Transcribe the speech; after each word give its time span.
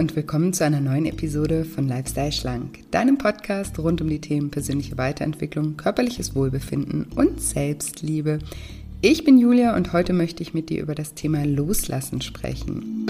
Und 0.00 0.16
willkommen 0.16 0.54
zu 0.54 0.64
einer 0.64 0.80
neuen 0.80 1.04
Episode 1.04 1.66
von 1.66 1.86
Lifestyle 1.86 2.32
Schlank, 2.32 2.90
deinem 2.90 3.18
Podcast 3.18 3.78
rund 3.78 4.00
um 4.00 4.08
die 4.08 4.22
Themen 4.22 4.50
persönliche 4.50 4.96
Weiterentwicklung, 4.96 5.76
körperliches 5.76 6.34
Wohlbefinden 6.34 7.04
und 7.16 7.38
Selbstliebe. 7.38 8.38
Ich 9.02 9.24
bin 9.24 9.36
Julia 9.36 9.76
und 9.76 9.92
heute 9.92 10.14
möchte 10.14 10.42
ich 10.42 10.54
mit 10.54 10.70
dir 10.70 10.80
über 10.80 10.94
das 10.94 11.12
Thema 11.12 11.44
Loslassen 11.44 12.22
sprechen. 12.22 13.08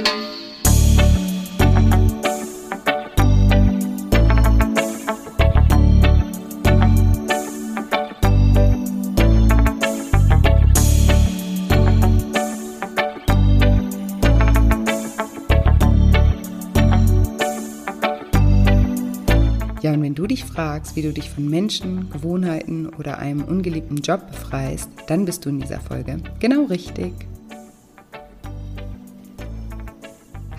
Fragst, 20.80 20.96
wie 20.96 21.02
du 21.02 21.12
dich 21.12 21.28
von 21.28 21.48
Menschen, 21.48 22.08
Gewohnheiten 22.10 22.88
oder 22.88 23.18
einem 23.18 23.44
ungeliebten 23.44 23.98
Job 23.98 24.26
befreist, 24.30 24.88
dann 25.08 25.26
bist 25.26 25.44
du 25.44 25.50
in 25.50 25.60
dieser 25.60 25.80
Folge 25.80 26.18
genau 26.38 26.64
richtig. 26.64 27.12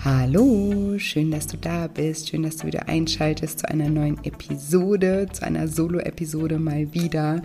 Hallo, 0.04 0.98
schön, 0.98 1.32
dass 1.32 1.48
du 1.48 1.58
da 1.58 1.88
bist, 1.88 2.30
schön, 2.30 2.44
dass 2.44 2.58
du 2.58 2.68
wieder 2.68 2.88
einschaltest 2.88 3.60
zu 3.60 3.70
einer 3.70 3.90
neuen 3.90 4.24
Episode, 4.24 5.28
zu 5.32 5.44
einer 5.44 5.68
Solo-Episode 5.68 6.60
mal 6.60 6.94
wieder. 6.94 7.42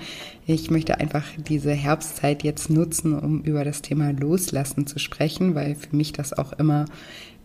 Ich 0.47 0.71
möchte 0.71 0.99
einfach 0.99 1.25
diese 1.49 1.73
Herbstzeit 1.73 2.43
jetzt 2.45 2.71
nutzen, 2.71 3.19
um 3.19 3.43
über 3.43 3.65
das 3.65 3.83
Thema 3.83 4.11
Loslassen 4.11 4.87
zu 4.87 4.99
sprechen, 4.99 5.55
weil 5.55 5.75
für 5.75 5.95
mich 5.95 6.13
das 6.13 6.33
auch 6.33 6.53
immer 6.55 6.87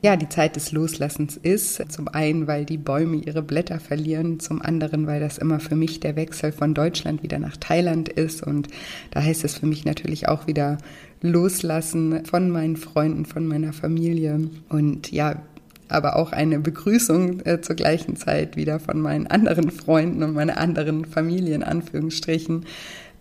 ja, 0.02 0.16
die 0.16 0.30
Zeit 0.30 0.56
des 0.56 0.72
Loslassens 0.72 1.38
ist. 1.38 1.92
Zum 1.92 2.08
einen, 2.08 2.48
weil 2.48 2.66
die 2.66 2.78
Bäume 2.78 3.18
ihre 3.18 3.44
Blätter 3.44 3.80
verlieren, 3.80 4.40
zum 4.40 4.62
anderen, 4.62 5.06
weil 5.06 5.20
das 5.20 5.38
immer 5.38 5.60
für 5.60 5.76
mich 5.76 6.00
der 6.00 6.16
Wechsel 6.16 6.52
von 6.52 6.74
Deutschland 6.74 7.22
wieder 7.22 7.38
nach 7.38 7.58
Thailand 7.58 8.10
ist. 8.10 8.42
Und 8.42 8.68
da 9.12 9.22
heißt 9.22 9.44
es 9.44 9.60
für 9.60 9.68
mich 9.68 9.86
natürlich 9.86 10.28
auch 10.28 10.48
wieder 10.48 10.80
loslassen 11.22 12.26
von 12.26 12.50
meinen 12.50 12.78
Freunden, 12.78 13.26
von 13.26 13.46
meiner 13.46 13.74
Familie. 13.74 14.50
Und 14.70 15.12
ja, 15.12 15.44
aber 15.88 16.16
auch 16.16 16.32
eine 16.32 16.60
Begrüßung 16.60 17.42
äh, 17.42 17.62
zur 17.62 17.76
gleichen 17.76 18.16
Zeit 18.16 18.56
wieder 18.56 18.80
von 18.80 19.02
meinen 19.02 19.28
anderen 19.28 19.70
Freunden 19.70 20.24
und 20.24 20.34
meiner 20.34 20.58
anderen 20.58 21.06
Familie 21.06 21.54
in 21.54 21.64
Anführungsstrichen 21.64 22.66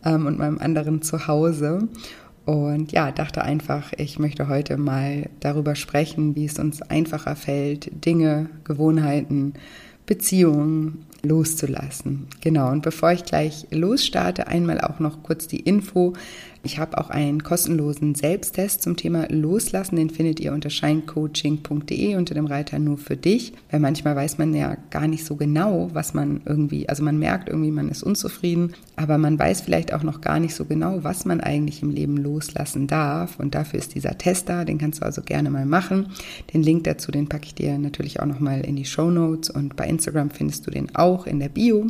ähm, 0.05 0.27
und 0.27 0.39
meinem 0.39 0.59
anderen 0.59 1.03
Zuhause. 1.03 1.89
Und 2.47 2.93
ja, 2.93 3.13
dachte 3.13 3.43
einfach, 3.43 3.93
ich 3.97 4.19
möchte 4.19 4.49
heute 4.49 4.77
mal 4.77 5.29
darüber 5.41 5.75
sprechen, 5.75 6.35
wie 6.35 6.47
es 6.47 6.59
uns 6.59 6.83
einfacher 6.83 7.37
fällt, 7.37 8.05
Dinge, 8.05 8.49
Gewohnheiten, 8.65 9.55
Beziehungen 10.07 11.07
loszulassen. 11.23 12.27
Genau, 12.41 12.71
und 12.71 12.83
bevor 12.83 13.13
ich 13.13 13.25
gleich 13.25 13.67
losstarte, 13.71 14.49
einmal 14.49 14.81
auch 14.81 14.99
noch 14.99 15.23
kurz 15.23 15.47
die 15.47 15.61
Info. 15.61 16.15
Ich 16.63 16.79
habe 16.79 16.99
auch 16.99 17.09
einen 17.09 17.43
kostenlosen 17.43 18.15
Selbsttest 18.15 18.83
zum 18.83 18.97
Thema 18.97 19.27
Loslassen. 19.31 19.97
Den 19.97 20.11
findet 20.11 20.41
ihr 20.41 20.53
unter 20.53 20.69
scheincoaching.de 20.69 22.17
unter 22.17 22.35
dem 22.35 22.45
Reiter 22.45 22.79
nur 22.79 22.99
für 22.99 23.17
dich. 23.17 23.55
Weil 23.71 23.81
manchmal 23.81 24.15
weiß 24.15 24.37
man 24.37 24.53
ja 24.53 24.77
gar 24.91 25.09
nicht 25.09 25.25
so 25.25 25.37
genau, 25.37 25.89
was 25.95 26.13
man 26.13 26.43
irgendwie, 26.45 26.87
also 26.87 27.03
man 27.03 27.19
merkt 27.19 27.49
irgendwie, 27.49 27.71
man 27.71 27.89
ist 27.89 28.03
unzufrieden, 28.03 28.75
aber 28.97 29.17
man 29.17 29.39
weiß 29.39 29.63
vielleicht 29.63 29.95
auch 29.95 30.03
noch 30.03 30.21
gar 30.21 30.39
nicht 30.39 30.55
so 30.55 30.67
genau, 30.67 31.03
was 31.03 31.25
man 31.25 31.41
eigentlich 31.41 31.83
im 31.83 31.91
Leben 31.91 32.19
loslassen 32.19 32.87
darf. 32.87 33.39
Und 33.39 33.55
dafür 33.55 33.79
ist 33.79 33.95
dieser 33.95 34.19
Test 34.19 34.51
da. 34.51 34.67
Den 34.67 34.77
kannst 34.77 35.01
du 35.01 35.07
also 35.07 35.23
gerne 35.23 35.49
mal 35.49 35.65
machen. 35.65 36.09
Den 36.53 36.63
Link 36.63 36.85
dazu, 36.85 37.11
den 37.11 37.29
packe 37.29 37.47
ich 37.47 37.55
dir 37.55 37.79
natürlich 37.79 38.21
auch 38.21 38.27
nochmal 38.27 38.61
in 38.67 38.77
die 38.77 38.85
Show 38.85 39.11
Notes 39.11 39.49
und 39.49 39.77
bei 39.77 39.87
Instagram 39.87 40.29
findest 40.29 40.67
du 40.67 40.71
den 40.71 40.95
auch 40.95 41.27
in 41.27 41.41
der 41.41 41.49
Bio. 41.49 41.87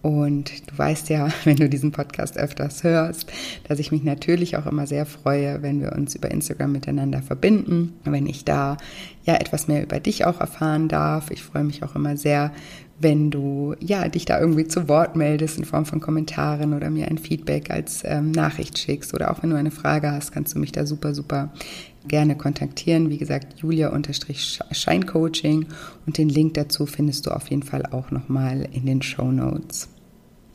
Und 0.00 0.70
du 0.70 0.78
weißt 0.78 1.08
ja, 1.08 1.28
wenn 1.44 1.56
du 1.56 1.68
diesen 1.68 1.92
Podcast 1.92 2.38
öfters 2.38 2.84
hörst, 2.84 3.30
dass 3.66 3.78
ich 3.78 3.92
mich 3.92 4.04
natürlich 4.04 4.56
auch 4.56 4.66
immer 4.66 4.86
sehr 4.86 5.06
freue, 5.06 5.62
wenn 5.62 5.80
wir 5.80 5.92
uns 5.92 6.14
über 6.14 6.30
Instagram 6.30 6.72
miteinander 6.72 7.22
verbinden, 7.22 7.94
wenn 8.04 8.26
ich 8.26 8.44
da 8.44 8.76
ja 9.24 9.34
etwas 9.34 9.68
mehr 9.68 9.82
über 9.82 10.00
dich 10.00 10.24
auch 10.24 10.40
erfahren 10.40 10.88
darf. 10.88 11.30
Ich 11.30 11.42
freue 11.42 11.64
mich 11.64 11.82
auch 11.82 11.94
immer 11.94 12.16
sehr, 12.16 12.52
wenn 13.00 13.30
du 13.30 13.74
ja 13.80 14.08
dich 14.08 14.24
da 14.24 14.40
irgendwie 14.40 14.66
zu 14.66 14.88
Wort 14.88 15.14
meldest 15.14 15.58
in 15.58 15.64
Form 15.64 15.86
von 15.86 16.00
Kommentaren 16.00 16.74
oder 16.74 16.90
mir 16.90 17.08
ein 17.08 17.18
Feedback 17.18 17.70
als 17.70 18.02
ähm, 18.04 18.32
Nachricht 18.32 18.78
schickst 18.78 19.14
oder 19.14 19.30
auch 19.30 19.42
wenn 19.42 19.50
du 19.50 19.56
eine 19.56 19.70
Frage 19.70 20.10
hast, 20.10 20.32
kannst 20.32 20.54
du 20.54 20.58
mich 20.58 20.72
da 20.72 20.84
super 20.84 21.14
super 21.14 21.52
gerne 22.06 22.36
kontaktieren. 22.36 23.10
Wie 23.10 23.18
gesagt, 23.18 23.60
Julia-Scheincoaching 23.60 25.66
und 26.06 26.18
den 26.18 26.28
Link 26.28 26.54
dazu 26.54 26.86
findest 26.86 27.26
du 27.26 27.30
auf 27.30 27.48
jeden 27.48 27.64
Fall 27.64 27.86
auch 27.86 28.10
nochmal 28.10 28.68
in 28.72 28.86
den 28.86 29.02
Show 29.02 29.32
Notes. 29.32 29.88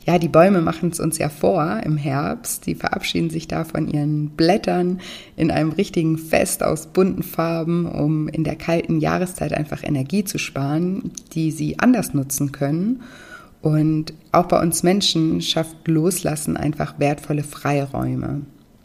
Ja, 0.06 0.18
die 0.18 0.28
Bäume 0.28 0.60
machen 0.60 0.90
es 0.90 1.00
uns 1.00 1.16
ja 1.16 1.30
vor 1.30 1.80
im 1.82 1.96
Herbst. 1.96 2.66
Die 2.66 2.74
verabschieden 2.74 3.30
sich 3.30 3.48
da 3.48 3.64
von 3.64 3.88
ihren 3.88 4.30
Blättern 4.30 5.00
in 5.34 5.50
einem 5.50 5.72
richtigen 5.72 6.18
Fest 6.18 6.62
aus 6.62 6.88
bunten 6.88 7.22
Farben, 7.22 7.86
um 7.86 8.28
in 8.28 8.44
der 8.44 8.56
kalten 8.56 9.00
Jahreszeit 9.00 9.54
einfach 9.54 9.82
Energie 9.82 10.24
zu 10.24 10.38
sparen, 10.38 11.10
die 11.32 11.50
sie 11.50 11.78
anders 11.78 12.12
nutzen 12.12 12.52
können. 12.52 13.00
Und 13.62 14.12
auch 14.30 14.44
bei 14.44 14.60
uns 14.60 14.82
Menschen 14.82 15.40
schafft 15.40 15.88
Loslassen 15.88 16.58
einfach 16.58 16.98
wertvolle 16.98 17.42
Freiräume. 17.42 18.42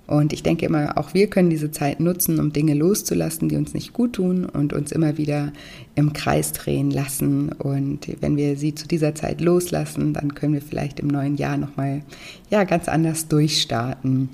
Und 0.09 0.33
ich 0.33 0.41
denke 0.41 0.65
immer, 0.65 0.97
auch 0.97 1.13
wir 1.13 1.27
können 1.27 1.51
diese 1.51 1.69
Zeit 1.69 1.99
nutzen, 1.99 2.39
um 2.39 2.51
Dinge 2.51 2.73
loszulassen, 2.73 3.47
die 3.47 3.55
uns 3.55 3.75
nicht 3.75 3.93
gut 3.93 4.13
tun 4.13 4.45
und 4.45 4.73
uns 4.73 4.91
immer 4.91 5.19
wieder 5.19 5.53
im 5.93 6.13
Kreis 6.13 6.51
drehen 6.51 6.89
lassen. 6.89 7.51
Und 7.51 8.07
wenn 8.19 8.35
wir 8.35 8.57
sie 8.57 8.73
zu 8.73 8.87
dieser 8.87 9.13
Zeit 9.13 9.39
loslassen, 9.39 10.15
dann 10.15 10.33
können 10.33 10.55
wir 10.55 10.63
vielleicht 10.63 10.99
im 10.99 11.09
neuen 11.09 11.35
Jahr 11.37 11.57
nochmal, 11.57 12.01
ja, 12.49 12.63
ganz 12.63 12.89
anders 12.89 13.27
durchstarten. 13.27 14.29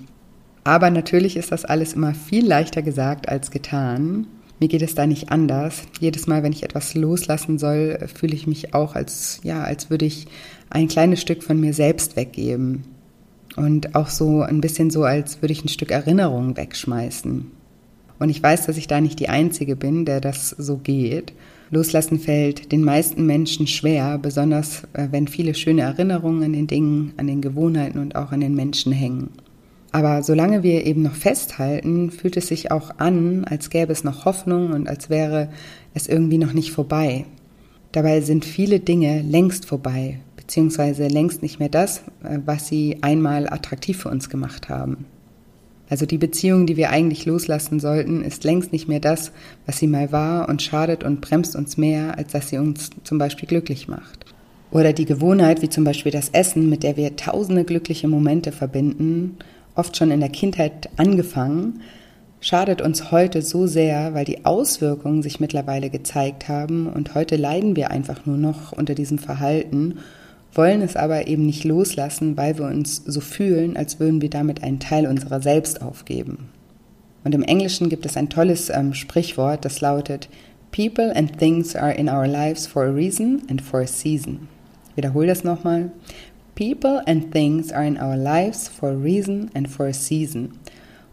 Aber 0.63 0.89
natürlich 0.91 1.35
ist 1.35 1.51
das 1.51 1.65
alles 1.65 1.91
immer 1.91 2.13
viel 2.13 2.47
leichter 2.47 2.81
gesagt 2.81 3.27
als 3.27 3.51
getan. 3.51 4.27
Mir 4.61 4.69
geht 4.69 4.81
es 4.81 4.95
da 4.95 5.05
nicht 5.05 5.29
anders. 5.29 5.81
Jedes 5.99 6.25
Mal, 6.25 6.41
wenn 6.41 6.53
ich 6.53 6.63
etwas 6.63 6.95
loslassen 6.95 7.59
soll, 7.59 7.99
fühle 8.15 8.33
ich 8.33 8.47
mich 8.47 8.73
auch 8.73 8.95
als, 8.95 9.41
ja, 9.43 9.61
als 9.61 9.89
würde 9.89 10.05
ich 10.05 10.27
ein 10.69 10.87
kleines 10.87 11.19
Stück 11.19 11.43
von 11.43 11.59
mir 11.59 11.73
selbst 11.73 12.15
weggeben. 12.15 12.94
Und 13.55 13.95
auch 13.95 14.07
so 14.07 14.41
ein 14.41 14.61
bisschen 14.61 14.89
so, 14.89 15.03
als 15.03 15.41
würde 15.41 15.53
ich 15.53 15.63
ein 15.63 15.69
Stück 15.69 15.91
Erinnerung 15.91 16.57
wegschmeißen. 16.57 17.51
Und 18.19 18.29
ich 18.29 18.41
weiß, 18.41 18.65
dass 18.65 18.77
ich 18.77 18.87
da 18.87 19.01
nicht 19.01 19.19
die 19.19 19.29
Einzige 19.29 19.75
bin, 19.75 20.05
der 20.05 20.21
das 20.21 20.49
so 20.49 20.77
geht. 20.77 21.33
Loslassen 21.71 22.19
fällt 22.19 22.71
den 22.71 22.83
meisten 22.83 23.25
Menschen 23.25 23.67
schwer, 23.67 24.17
besonders 24.17 24.83
äh, 24.93 25.07
wenn 25.11 25.27
viele 25.27 25.55
schöne 25.55 25.81
Erinnerungen 25.81 26.43
an 26.43 26.53
den 26.53 26.67
Dingen, 26.67 27.13
an 27.17 27.27
den 27.27 27.41
Gewohnheiten 27.41 27.99
und 27.99 28.15
auch 28.15 28.31
an 28.31 28.39
den 28.41 28.55
Menschen 28.55 28.91
hängen. 28.91 29.29
Aber 29.91 30.23
solange 30.23 30.61
wir 30.61 30.85
eben 30.85 31.01
noch 31.01 31.15
festhalten, 31.15 32.11
fühlt 32.11 32.37
es 32.37 32.47
sich 32.47 32.69
auch 32.69 32.91
an, 32.97 33.45
als 33.45 33.69
gäbe 33.69 33.93
es 33.93 34.03
noch 34.03 34.25
Hoffnung 34.25 34.71
und 34.71 34.89
als 34.89 35.09
wäre 35.09 35.49
es 35.93 36.07
irgendwie 36.07 36.37
noch 36.37 36.53
nicht 36.53 36.71
vorbei. 36.71 37.25
Dabei 37.93 38.19
sind 38.19 38.43
viele 38.43 38.81
Dinge 38.81 39.21
längst 39.21 39.65
vorbei, 39.65 40.19
beziehungsweise 40.45 41.07
längst 41.07 41.41
nicht 41.41 41.59
mehr 41.59 41.69
das, 41.69 41.99
äh, 42.23 42.39
was 42.45 42.67
sie 42.67 42.99
einmal 43.01 43.49
attraktiv 43.51 43.97
für 43.97 44.09
uns 44.09 44.29
gemacht 44.29 44.69
haben. 44.69 45.05
Also 45.89 46.05
die 46.05 46.17
Beziehung, 46.17 46.65
die 46.65 46.77
wir 46.77 46.89
eigentlich 46.89 47.25
loslassen 47.25 47.79
sollten, 47.79 48.23
ist 48.23 48.43
längst 48.43 48.71
nicht 48.71 48.87
mehr 48.87 48.99
das, 48.99 49.31
was 49.65 49.77
sie 49.77 49.87
mal 49.87 50.11
war 50.11 50.49
und 50.49 50.61
schadet 50.61 51.03
und 51.03 51.21
bremst 51.21 51.55
uns 51.55 51.77
mehr, 51.77 52.17
als 52.17 52.31
dass 52.31 52.49
sie 52.49 52.57
uns 52.57 52.89
zum 53.03 53.17
Beispiel 53.17 53.47
glücklich 53.47 53.87
macht. 53.87 54.25
Oder 54.71 54.93
die 54.93 55.05
Gewohnheit, 55.05 55.61
wie 55.61 55.69
zum 55.69 55.83
Beispiel 55.83 56.11
das 56.11 56.29
Essen, 56.29 56.69
mit 56.69 56.83
der 56.83 56.97
wir 56.97 57.15
tausende 57.15 57.63
glückliche 57.63 58.07
Momente 58.07 58.51
verbinden, 58.51 59.37
oft 59.75 59.95
schon 59.95 60.09
in 60.09 60.21
der 60.21 60.29
Kindheit 60.29 60.89
angefangen, 60.97 61.81
schadet 62.39 62.81
uns 62.81 63.11
heute 63.11 63.41
so 63.41 63.67
sehr, 63.67 64.13
weil 64.13 64.25
die 64.25 64.45
Auswirkungen 64.45 65.21
sich 65.21 65.39
mittlerweile 65.39 65.89
gezeigt 65.89 66.47
haben 66.47 66.87
und 66.87 67.13
heute 67.13 67.35
leiden 67.35 67.75
wir 67.75 67.91
einfach 67.91 68.25
nur 68.25 68.37
noch 68.37 68.71
unter 68.71 68.95
diesem 68.95 69.19
Verhalten 69.19 69.99
wollen 70.55 70.81
es 70.81 70.95
aber 70.95 71.27
eben 71.27 71.45
nicht 71.45 71.63
loslassen, 71.63 72.37
weil 72.37 72.57
wir 72.57 72.65
uns 72.65 73.03
so 73.05 73.19
fühlen, 73.19 73.77
als 73.77 73.99
würden 73.99 74.21
wir 74.21 74.29
damit 74.29 74.63
einen 74.63 74.79
Teil 74.79 75.05
unserer 75.05 75.41
selbst 75.41 75.81
aufgeben. 75.81 76.49
Und 77.23 77.35
im 77.35 77.43
Englischen 77.43 77.89
gibt 77.89 78.05
es 78.05 78.17
ein 78.17 78.29
tolles 78.29 78.69
ähm, 78.69 78.93
Sprichwort, 78.93 79.65
das 79.65 79.81
lautet, 79.81 80.29
People 80.71 81.15
and 81.15 81.37
things 81.39 81.75
are 81.75 81.93
in 81.93 82.09
our 82.09 82.27
lives 82.27 82.67
for 82.67 82.83
a 82.83 82.91
reason 82.91 83.41
and 83.49 83.61
for 83.61 83.79
a 83.81 83.87
season. 83.87 84.47
Ich 84.89 84.97
wiederhole 84.97 85.27
das 85.27 85.43
nochmal. 85.43 85.91
People 86.55 87.01
and 87.05 87.31
things 87.31 87.71
are 87.71 87.85
in 87.85 87.97
our 87.97 88.15
lives 88.15 88.67
for 88.67 88.89
a 88.89 88.95
reason 88.95 89.49
and 89.53 89.69
for 89.69 89.87
a 89.87 89.93
season. 89.93 90.59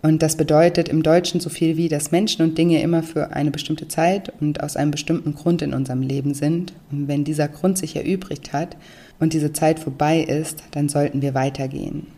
Und 0.03 0.21
das 0.21 0.37
bedeutet 0.37 0.89
im 0.89 1.05
Deutschen 1.05 1.39
so 1.39 1.49
viel 1.49 1.77
wie, 1.77 1.89
dass 1.89 2.11
Menschen 2.11 2.43
und 2.43 2.59
Dinge 2.59 2.83
immer 2.83 3.05
für 3.05 3.33
eine 3.33 3.53
bestimmte 3.53 3.87
Zeit 3.87 4.33
und 4.41 4.61
aus 4.61 4.77
einem 4.77 4.91
bestimmten 4.91 5.37
Grund 5.37 5.63
in 5.63 5.73
unserem 5.73 6.03
Leben 6.03 6.35
sind. 6.35 6.73
Und 6.91 7.07
wenn 7.07 7.23
dieser 7.23 7.47
Grund 7.47 7.79
sich 7.79 7.95
erübrigt 7.95 8.53
hat 8.53 8.77
und 9.21 9.33
diese 9.33 9.53
Zeit 9.53 9.79
vorbei 9.79 10.21
ist, 10.21 10.65
dann 10.73 10.89
sollten 10.89 11.23
wir 11.23 11.35
weitergehen. 11.35 12.09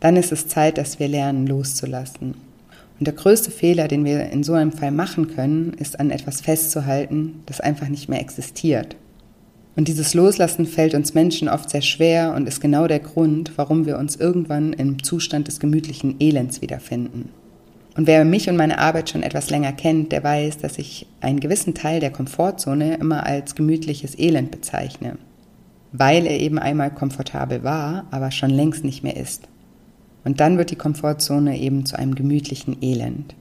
Dann 0.00 0.16
ist 0.16 0.32
es 0.32 0.48
Zeit, 0.48 0.78
dass 0.78 0.98
wir 0.98 1.06
lernen 1.06 1.46
loszulassen. 1.46 2.34
Und 2.98 3.06
der 3.06 3.14
größte 3.14 3.52
Fehler, 3.52 3.86
den 3.86 4.04
wir 4.04 4.30
in 4.30 4.42
so 4.42 4.54
einem 4.54 4.72
Fall 4.72 4.90
machen 4.90 5.28
können, 5.28 5.74
ist 5.78 6.00
an 6.00 6.10
etwas 6.10 6.40
festzuhalten, 6.40 7.42
das 7.46 7.60
einfach 7.60 7.88
nicht 7.88 8.08
mehr 8.08 8.20
existiert. 8.20 8.96
Und 9.74 9.88
dieses 9.88 10.12
Loslassen 10.12 10.66
fällt 10.66 10.94
uns 10.94 11.14
Menschen 11.14 11.48
oft 11.48 11.70
sehr 11.70 11.80
schwer 11.80 12.34
und 12.34 12.46
ist 12.46 12.60
genau 12.60 12.86
der 12.86 13.00
Grund, 13.00 13.52
warum 13.56 13.86
wir 13.86 13.98
uns 13.98 14.16
irgendwann 14.16 14.72
im 14.74 15.02
Zustand 15.02 15.48
des 15.48 15.60
gemütlichen 15.60 16.16
Elends 16.20 16.60
wiederfinden. 16.60 17.30
Und 17.96 18.06
wer 18.06 18.24
mich 18.24 18.48
und 18.48 18.56
meine 18.56 18.78
Arbeit 18.78 19.10
schon 19.10 19.22
etwas 19.22 19.50
länger 19.50 19.72
kennt, 19.72 20.12
der 20.12 20.24
weiß, 20.24 20.58
dass 20.58 20.78
ich 20.78 21.06
einen 21.20 21.40
gewissen 21.40 21.74
Teil 21.74 22.00
der 22.00 22.10
Komfortzone 22.10 22.94
immer 22.96 23.26
als 23.26 23.54
gemütliches 23.54 24.18
Elend 24.18 24.50
bezeichne, 24.50 25.16
weil 25.92 26.26
er 26.26 26.40
eben 26.40 26.58
einmal 26.58 26.90
komfortabel 26.90 27.64
war, 27.64 28.06
aber 28.10 28.30
schon 28.30 28.50
längst 28.50 28.84
nicht 28.84 29.02
mehr 29.02 29.16
ist. 29.16 29.48
Und 30.24 30.40
dann 30.40 30.56
wird 30.56 30.70
die 30.70 30.76
Komfortzone 30.76 31.58
eben 31.58 31.84
zu 31.84 31.98
einem 31.98 32.14
gemütlichen 32.14 32.76
Elend. 32.80 33.34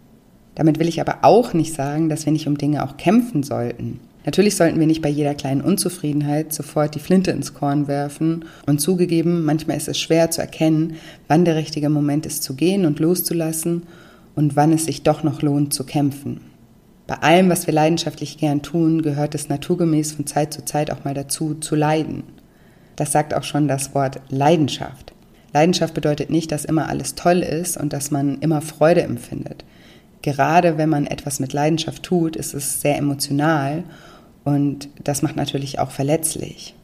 Damit 0.55 0.79
will 0.79 0.89
ich 0.89 0.99
aber 0.99 1.19
auch 1.21 1.53
nicht 1.53 1.73
sagen, 1.73 2.09
dass 2.09 2.25
wir 2.25 2.33
nicht 2.33 2.47
um 2.47 2.57
Dinge 2.57 2.83
auch 2.83 2.97
kämpfen 2.97 3.43
sollten. 3.43 3.99
Natürlich 4.23 4.55
sollten 4.55 4.79
wir 4.79 4.87
nicht 4.87 5.01
bei 5.01 5.09
jeder 5.09 5.33
kleinen 5.33 5.61
Unzufriedenheit 5.61 6.53
sofort 6.53 6.93
die 6.93 6.99
Flinte 6.99 7.31
ins 7.31 7.53
Korn 7.53 7.87
werfen 7.87 8.45
und 8.67 8.79
zugegeben, 8.79 9.45
manchmal 9.45 9.77
ist 9.77 9.87
es 9.87 9.99
schwer 9.99 10.29
zu 10.29 10.41
erkennen, 10.41 10.97
wann 11.27 11.45
der 11.45 11.55
richtige 11.55 11.89
Moment 11.89 12.25
ist 12.27 12.43
zu 12.43 12.53
gehen 12.53 12.85
und 12.85 12.99
loszulassen 12.99 13.83
und 14.35 14.55
wann 14.55 14.73
es 14.73 14.85
sich 14.85 15.01
doch 15.01 15.23
noch 15.23 15.41
lohnt 15.41 15.73
zu 15.73 15.85
kämpfen. 15.85 16.41
Bei 17.07 17.15
allem, 17.15 17.49
was 17.49 17.65
wir 17.65 17.73
leidenschaftlich 17.73 18.37
gern 18.37 18.61
tun, 18.61 19.01
gehört 19.01 19.33
es 19.33 19.49
naturgemäß 19.49 20.13
von 20.13 20.27
Zeit 20.27 20.53
zu 20.53 20.63
Zeit 20.65 20.91
auch 20.91 21.03
mal 21.03 21.15
dazu, 21.15 21.55
zu 21.55 21.75
leiden. 21.75 22.23
Das 22.95 23.11
sagt 23.11 23.33
auch 23.33 23.43
schon 23.43 23.67
das 23.67 23.95
Wort 23.95 24.21
Leidenschaft. 24.29 25.13
Leidenschaft 25.51 25.93
bedeutet 25.93 26.29
nicht, 26.29 26.51
dass 26.51 26.63
immer 26.63 26.87
alles 26.87 27.15
toll 27.15 27.39
ist 27.39 27.75
und 27.75 27.91
dass 27.91 28.11
man 28.11 28.37
immer 28.39 28.61
Freude 28.61 29.01
empfindet. 29.01 29.65
Gerade 30.21 30.77
wenn 30.77 30.89
man 30.89 31.07
etwas 31.07 31.39
mit 31.39 31.51
Leidenschaft 31.51 32.03
tut, 32.03 32.35
ist 32.35 32.53
es 32.53 32.81
sehr 32.81 32.97
emotional 32.97 33.83
und 34.43 34.89
das 35.03 35.21
macht 35.21 35.35
natürlich 35.35 35.79
auch 35.79 35.91
verletzlich. 35.91 36.75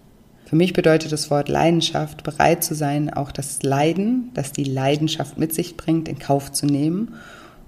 Für 0.46 0.56
mich 0.56 0.74
bedeutet 0.74 1.12
das 1.12 1.30
Wort 1.30 1.50
Leidenschaft, 1.50 2.24
bereit 2.24 2.64
zu 2.64 2.74
sein, 2.74 3.14
auch 3.14 3.32
das 3.32 3.64
Leiden, 3.64 4.30
das 4.34 4.54
die 4.54 4.64
Leidenschaft 4.64 5.38
mit 5.38 5.54
sich 5.54 5.76
bringt, 5.76 6.08
in 6.08 6.20
Kauf 6.20 6.52
zu 6.54 6.66
nehmen, 6.66 7.16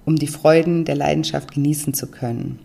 um 0.06 0.16
die 0.16 0.28
Freuden 0.28 0.86
der 0.86 0.96
Leidenschaft 0.96 1.54
genießen 1.54 1.94
zu 1.94 2.08
können. 2.08 2.60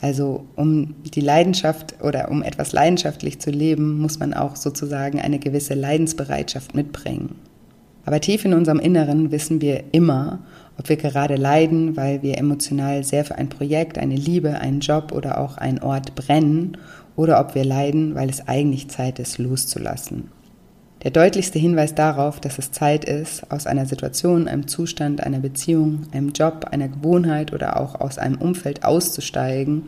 Also 0.00 0.46
um 0.56 0.94
die 1.04 1.20
Leidenschaft 1.20 2.02
oder 2.02 2.30
um 2.30 2.42
etwas 2.42 2.72
leidenschaftlich 2.72 3.38
zu 3.38 3.50
leben, 3.50 3.98
muss 3.98 4.18
man 4.18 4.32
auch 4.32 4.56
sozusagen 4.56 5.20
eine 5.20 5.38
gewisse 5.38 5.74
Leidensbereitschaft 5.74 6.74
mitbringen. 6.74 7.34
Aber 8.06 8.20
tief 8.20 8.46
in 8.46 8.54
unserem 8.54 8.78
Inneren 8.78 9.30
wissen 9.30 9.60
wir 9.60 9.84
immer, 9.92 10.38
ob 10.78 10.88
wir 10.88 10.96
gerade 10.96 11.36
leiden, 11.36 11.96
weil 11.96 12.22
wir 12.22 12.38
emotional 12.38 13.04
sehr 13.04 13.24
für 13.24 13.36
ein 13.36 13.48
Projekt, 13.48 13.98
eine 13.98 14.16
Liebe, 14.16 14.60
einen 14.60 14.80
Job 14.80 15.12
oder 15.12 15.38
auch 15.38 15.58
einen 15.58 15.80
Ort 15.80 16.14
brennen 16.14 16.76
oder 17.16 17.40
ob 17.40 17.54
wir 17.54 17.64
leiden, 17.64 18.14
weil 18.14 18.30
es 18.30 18.48
eigentlich 18.48 18.88
Zeit 18.88 19.18
ist, 19.18 19.38
loszulassen. 19.38 20.30
Der 21.02 21.10
deutlichste 21.10 21.58
Hinweis 21.58 21.94
darauf, 21.94 22.40
dass 22.40 22.58
es 22.58 22.72
Zeit 22.72 23.06
ist, 23.06 23.50
aus 23.50 23.66
einer 23.66 23.86
Situation, 23.86 24.48
einem 24.48 24.68
Zustand, 24.68 25.22
einer 25.22 25.38
Beziehung, 25.38 26.02
einem 26.12 26.30
Job, 26.32 26.66
einer 26.70 26.88
Gewohnheit 26.88 27.54
oder 27.54 27.80
auch 27.80 27.98
aus 27.98 28.18
einem 28.18 28.36
Umfeld 28.36 28.84
auszusteigen, 28.84 29.84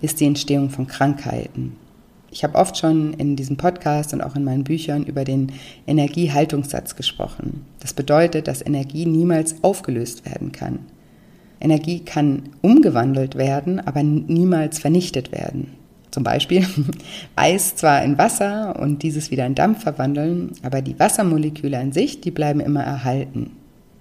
ist 0.00 0.20
die 0.20 0.26
Entstehung 0.26 0.70
von 0.70 0.86
Krankheiten. 0.86 1.76
Ich 2.34 2.42
habe 2.42 2.58
oft 2.58 2.76
schon 2.76 3.14
in 3.14 3.36
diesem 3.36 3.56
Podcast 3.56 4.12
und 4.12 4.20
auch 4.20 4.34
in 4.34 4.42
meinen 4.42 4.64
Büchern 4.64 5.04
über 5.04 5.22
den 5.22 5.52
Energiehaltungssatz 5.86 6.96
gesprochen. 6.96 7.64
Das 7.78 7.94
bedeutet, 7.94 8.48
dass 8.48 8.60
Energie 8.60 9.06
niemals 9.06 9.62
aufgelöst 9.62 10.26
werden 10.26 10.50
kann. 10.50 10.80
Energie 11.60 12.00
kann 12.00 12.42
umgewandelt 12.60 13.36
werden, 13.36 13.78
aber 13.78 14.02
niemals 14.02 14.80
vernichtet 14.80 15.30
werden. 15.30 15.74
Zum 16.10 16.24
Beispiel 16.24 16.66
Eis 17.36 17.76
zwar 17.76 18.02
in 18.02 18.18
Wasser 18.18 18.80
und 18.80 19.04
dieses 19.04 19.30
wieder 19.30 19.46
in 19.46 19.54
Dampf 19.54 19.84
verwandeln, 19.84 20.54
aber 20.64 20.82
die 20.82 20.98
Wassermoleküle 20.98 21.78
an 21.78 21.92
sich, 21.92 22.20
die 22.20 22.32
bleiben 22.32 22.58
immer 22.58 22.82
erhalten. 22.82 23.52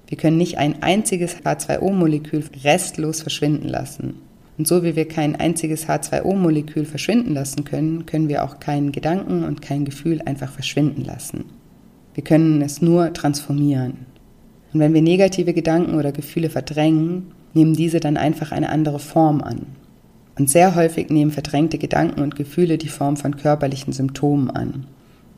Wir 0.07 0.18
können 0.18 0.38
nicht 0.38 0.57
ein 0.57 0.81
einziges 0.81 1.38
H2O-Molekül 1.44 2.44
restlos 2.63 3.21
verschwinden 3.21 3.69
lassen. 3.69 4.15
Und 4.57 4.67
so 4.67 4.83
wie 4.83 4.95
wir 4.95 5.07
kein 5.07 5.35
einziges 5.35 5.88
H2O-Molekül 5.88 6.85
verschwinden 6.85 7.33
lassen 7.33 7.63
können, 7.63 8.05
können 8.05 8.29
wir 8.29 8.44
auch 8.44 8.59
keinen 8.59 8.91
Gedanken 8.91 9.44
und 9.44 9.61
kein 9.61 9.85
Gefühl 9.85 10.21
einfach 10.21 10.51
verschwinden 10.51 11.03
lassen. 11.03 11.45
Wir 12.13 12.23
können 12.23 12.61
es 12.61 12.81
nur 12.81 13.13
transformieren. 13.13 14.05
Und 14.73 14.79
wenn 14.79 14.94
wir 14.94 15.01
negative 15.01 15.53
Gedanken 15.53 15.95
oder 15.95 16.11
Gefühle 16.11 16.50
verdrängen, 16.50 17.31
nehmen 17.53 17.73
diese 17.73 18.00
dann 18.00 18.17
einfach 18.17 18.51
eine 18.51 18.69
andere 18.69 19.00
Form 19.00 19.41
an. 19.41 19.65
Und 20.38 20.50
sehr 20.50 20.75
häufig 20.75 21.09
nehmen 21.09 21.31
verdrängte 21.31 21.77
Gedanken 21.77 22.21
und 22.21 22.35
Gefühle 22.35 22.77
die 22.77 22.88
Form 22.88 23.17
von 23.17 23.38
körperlichen 23.38 23.94
Symptomen 23.94 24.50
an. 24.50 24.88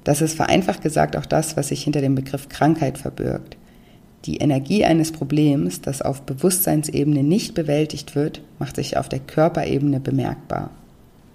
Das 0.05 0.21
ist 0.21 0.35
vereinfacht 0.35 0.81
gesagt 0.81 1.17
auch 1.17 1.25
das, 1.25 1.57
was 1.57 1.69
sich 1.69 1.83
hinter 1.83 1.99
dem 1.99 2.15
Begriff 2.15 2.47
Krankheit 2.47 2.97
verbirgt. 2.97 3.57
Die 4.25 4.37
Energie 4.37 4.83
eines 4.83 5.11
Problems, 5.11 5.81
das 5.81 6.01
auf 6.01 6.23
Bewusstseinsebene 6.23 7.21
nicht 7.21 7.53
bewältigt 7.53 8.15
wird, 8.15 8.41
macht 8.57 8.75
sich 8.75 8.97
auf 8.97 9.07
der 9.07 9.19
Körperebene 9.19 9.99
bemerkbar. 9.99 10.71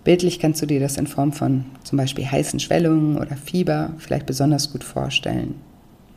Bildlich 0.03 0.41
kannst 0.41 0.61
du 0.61 0.67
dir 0.67 0.81
das 0.81 0.97
in 0.97 1.07
Form 1.07 1.33
von 1.33 1.67
zum 1.85 1.99
Beispiel 1.99 2.27
heißen 2.27 2.59
Schwellungen 2.59 3.17
oder 3.19 3.37
Fieber 3.37 3.93
vielleicht 3.99 4.27
besonders 4.27 4.73
gut 4.73 4.83
vorstellen. 4.83 5.55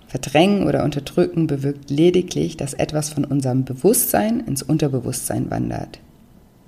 Verdrängen 0.08 0.68
oder 0.68 0.84
Unterdrücken 0.84 1.48
bewirkt 1.48 1.90
lediglich, 1.90 2.58
dass 2.58 2.74
etwas 2.74 3.10
von 3.10 3.26
unserem 3.26 3.66
Bewusstsein 3.66 4.40
ins 4.42 4.64
Unterbewusstsein 4.64 5.52
wandert. 5.52 6.00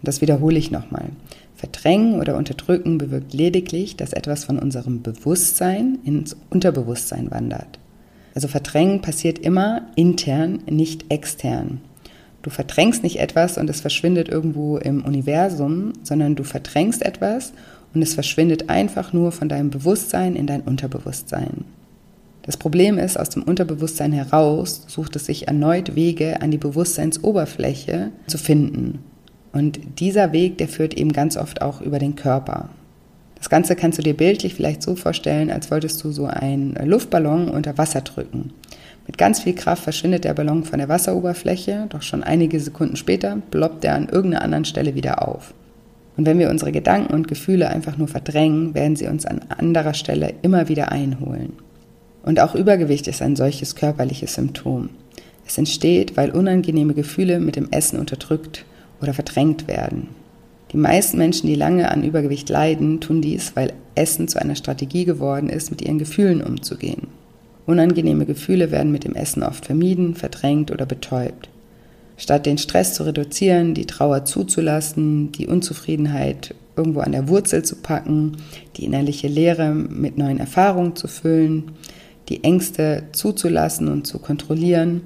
Das 0.03 0.21
wiederhole 0.21 0.57
ich 0.57 0.71
nochmal. 0.71 1.09
Verdrängen 1.55 2.19
oder 2.19 2.37
unterdrücken 2.37 2.97
bewirkt 2.97 3.33
lediglich, 3.33 3.95
dass 3.95 4.13
etwas 4.13 4.43
von 4.43 4.59
unserem 4.59 5.01
Bewusstsein 5.01 5.99
ins 6.03 6.35
Unterbewusstsein 6.49 7.31
wandert. 7.31 7.79
Also 8.35 8.49
Verdrängen 8.49 9.01
passiert 9.01 9.39
immer 9.39 9.87
intern, 9.95 10.59
nicht 10.69 11.05
extern. 11.09 11.81
Du 12.41 12.51
verdrängst 12.51 13.01
nicht 13.01 13.19
etwas 13.19 13.57
und 13.57 13.69
es 13.69 13.81
verschwindet 13.81 14.29
irgendwo 14.29 14.77
im 14.77 15.03
Universum, 15.03 15.93
sondern 16.03 16.35
du 16.35 16.43
verdrängst 16.43 17.01
etwas 17.01 17.53
und 17.95 18.03
es 18.03 18.13
verschwindet 18.13 18.69
einfach 18.69 19.13
nur 19.13 19.31
von 19.31 19.49
deinem 19.49 19.71
Bewusstsein 19.71 20.35
in 20.35 20.45
dein 20.45 20.61
Unterbewusstsein. 20.61 21.63
Das 22.43 22.57
Problem 22.57 22.99
ist, 22.99 23.17
aus 23.17 23.29
dem 23.29 23.41
Unterbewusstsein 23.41 24.11
heraus 24.11 24.83
sucht 24.85 25.15
es 25.15 25.25
sich 25.25 25.47
erneut 25.47 25.95
Wege 25.95 26.41
an 26.41 26.51
die 26.51 26.59
Bewusstseinsoberfläche 26.59 28.11
zu 28.27 28.37
finden. 28.37 28.99
Und 29.51 29.79
dieser 29.99 30.33
Weg, 30.33 30.59
der 30.59 30.67
führt 30.67 30.93
eben 30.93 31.13
ganz 31.13 31.37
oft 31.37 31.61
auch 31.61 31.81
über 31.81 31.97
den 31.97 32.15
Körper. 32.15 32.69
Das 33.37 33.49
Ganze 33.49 33.75
kannst 33.75 33.97
du 33.97 34.03
dir 34.03 34.15
bildlich 34.15 34.55
vielleicht 34.55 34.81
so 34.81 34.95
vorstellen, 34.95 35.51
als 35.51 35.69
wolltest 35.69 36.03
du 36.03 36.11
so 36.11 36.25
einen 36.25 36.75
Luftballon 36.83 37.49
unter 37.49 37.77
Wasser 37.77 38.01
drücken. 38.01 38.53
Mit 39.07 39.17
ganz 39.17 39.41
viel 39.41 39.53
Kraft 39.53 39.83
verschwindet 39.83 40.23
der 40.23 40.33
Ballon 40.33 40.63
von 40.63 40.79
der 40.79 40.89
Wasseroberfläche, 40.89 41.85
doch 41.89 42.01
schon 42.01 42.23
einige 42.23 42.59
Sekunden 42.59 42.95
später 42.95 43.37
ploppt 43.51 43.85
er 43.85 43.95
an 43.95 44.09
irgendeiner 44.09 44.43
anderen 44.43 44.65
Stelle 44.65 44.95
wieder 44.95 45.27
auf. 45.27 45.53
Und 46.17 46.25
wenn 46.25 46.39
wir 46.39 46.49
unsere 46.49 46.71
Gedanken 46.71 47.13
und 47.13 47.27
Gefühle 47.27 47.69
einfach 47.69 47.97
nur 47.97 48.07
verdrängen, 48.07 48.73
werden 48.73 48.95
sie 48.95 49.07
uns 49.07 49.25
an 49.25 49.41
anderer 49.49 49.93
Stelle 49.93 50.33
immer 50.41 50.69
wieder 50.69 50.91
einholen. 50.91 51.53
Und 52.23 52.39
auch 52.39 52.55
Übergewicht 52.55 53.07
ist 53.07 53.21
ein 53.21 53.35
solches 53.35 53.75
körperliches 53.75 54.33
Symptom. 54.33 54.89
Es 55.45 55.57
entsteht, 55.57 56.17
weil 56.17 56.31
unangenehme 56.31 56.93
Gefühle 56.93 57.39
mit 57.39 57.55
dem 57.55 57.69
Essen 57.71 57.99
unterdrückt 57.99 58.65
oder 59.01 59.13
verdrängt 59.13 59.67
werden. 59.67 60.07
Die 60.75 60.81
meisten 60.81 61.17
Menschen, 61.17 61.47
die 61.47 61.55
lange 61.55 61.89
an 61.89 62.03
Übergewicht 62.03 62.49
leiden, 62.49 62.99
tun 62.99 63.21
dies, 63.21 63.55
weil 63.55 63.71
Essen 63.95 64.27
zu 64.27 64.41
einer 64.41 64.55
Strategie 64.55 65.05
geworden 65.05 65.47
ist, 65.47 65.71
mit 65.71 65.81
ihren 65.81 65.99
Gefühlen 65.99 66.41
umzugehen. 66.41 67.07
Unangenehme 67.65 68.25
Gefühle 68.25 68.71
werden 68.71 68.91
mit 68.91 69.05
dem 69.05 69.15
Essen 69.15 69.41
oft 69.41 69.65
vermieden, 69.65 70.15
verdrängt 70.15 70.71
oder 70.71 70.85
betäubt. 70.85 71.47
Statt 72.17 72.45
den 72.45 72.57
Stress 72.57 72.93
zu 72.93 73.03
reduzieren, 73.03 73.73
die 73.73 73.85
Trauer 73.85 74.25
zuzulassen, 74.25 75.31
die 75.31 75.47
Unzufriedenheit 75.47 76.53
irgendwo 76.75 76.99
an 76.99 77.13
der 77.13 77.29
Wurzel 77.29 77.63
zu 77.63 77.77
packen, 77.77 78.35
die 78.75 78.83
innerliche 78.83 79.29
Leere 79.29 79.73
mit 79.73 80.17
neuen 80.17 80.41
Erfahrungen 80.41 80.97
zu 80.97 81.07
füllen, 81.07 81.71
die 82.27 82.43
Ängste 82.43 83.03
zuzulassen 83.13 83.87
und 83.87 84.07
zu 84.07 84.19
kontrollieren 84.19 85.03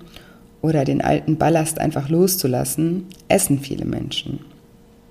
oder 0.64 0.84
den 0.84 1.02
alten 1.02 1.38
Ballast 1.38 1.78
einfach 1.78 2.10
loszulassen, 2.10 3.06
essen 3.28 3.60
viele 3.60 3.86
Menschen. 3.86 4.40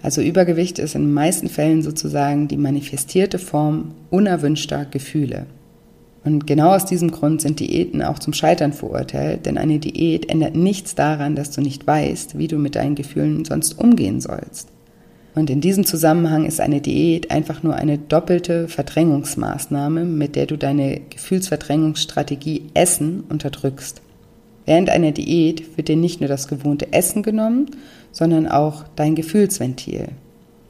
Also 0.02 0.22
Übergewicht 0.22 0.78
ist 0.78 0.94
in 0.94 1.02
den 1.02 1.12
meisten 1.12 1.48
Fällen 1.48 1.82
sozusagen 1.82 2.48
die 2.48 2.56
manifestierte 2.56 3.38
Form 3.38 3.94
unerwünschter 4.10 4.84
Gefühle. 4.84 5.46
Und 6.24 6.46
genau 6.46 6.74
aus 6.74 6.84
diesem 6.84 7.10
Grund 7.10 7.40
sind 7.40 7.60
Diäten 7.60 8.02
auch 8.02 8.18
zum 8.18 8.32
Scheitern 8.32 8.72
verurteilt, 8.72 9.46
denn 9.46 9.56
eine 9.56 9.78
Diät 9.78 10.28
ändert 10.28 10.54
nichts 10.54 10.94
daran, 10.94 11.34
dass 11.34 11.50
du 11.50 11.60
nicht 11.60 11.86
weißt, 11.86 12.38
wie 12.38 12.48
du 12.48 12.58
mit 12.58 12.74
deinen 12.74 12.94
Gefühlen 12.94 13.44
sonst 13.44 13.78
umgehen 13.78 14.20
sollst. 14.20 14.68
Und 15.34 15.50
in 15.50 15.60
diesem 15.60 15.84
Zusammenhang 15.84 16.46
ist 16.46 16.60
eine 16.60 16.80
Diät 16.80 17.30
einfach 17.30 17.62
nur 17.62 17.76
eine 17.76 17.96
doppelte 17.96 18.66
Verdrängungsmaßnahme, 18.66 20.04
mit 20.04 20.34
der 20.34 20.46
du 20.46 20.58
deine 20.58 21.00
Gefühlsverdrängungsstrategie 21.10 22.64
Essen 22.74 23.24
unterdrückst. 23.28 24.02
Während 24.68 24.90
einer 24.90 25.12
Diät 25.12 25.78
wird 25.78 25.88
dir 25.88 25.96
nicht 25.96 26.20
nur 26.20 26.28
das 26.28 26.46
gewohnte 26.46 26.92
Essen 26.92 27.22
genommen, 27.22 27.70
sondern 28.12 28.46
auch 28.46 28.84
dein 28.96 29.14
Gefühlsventil. 29.14 30.08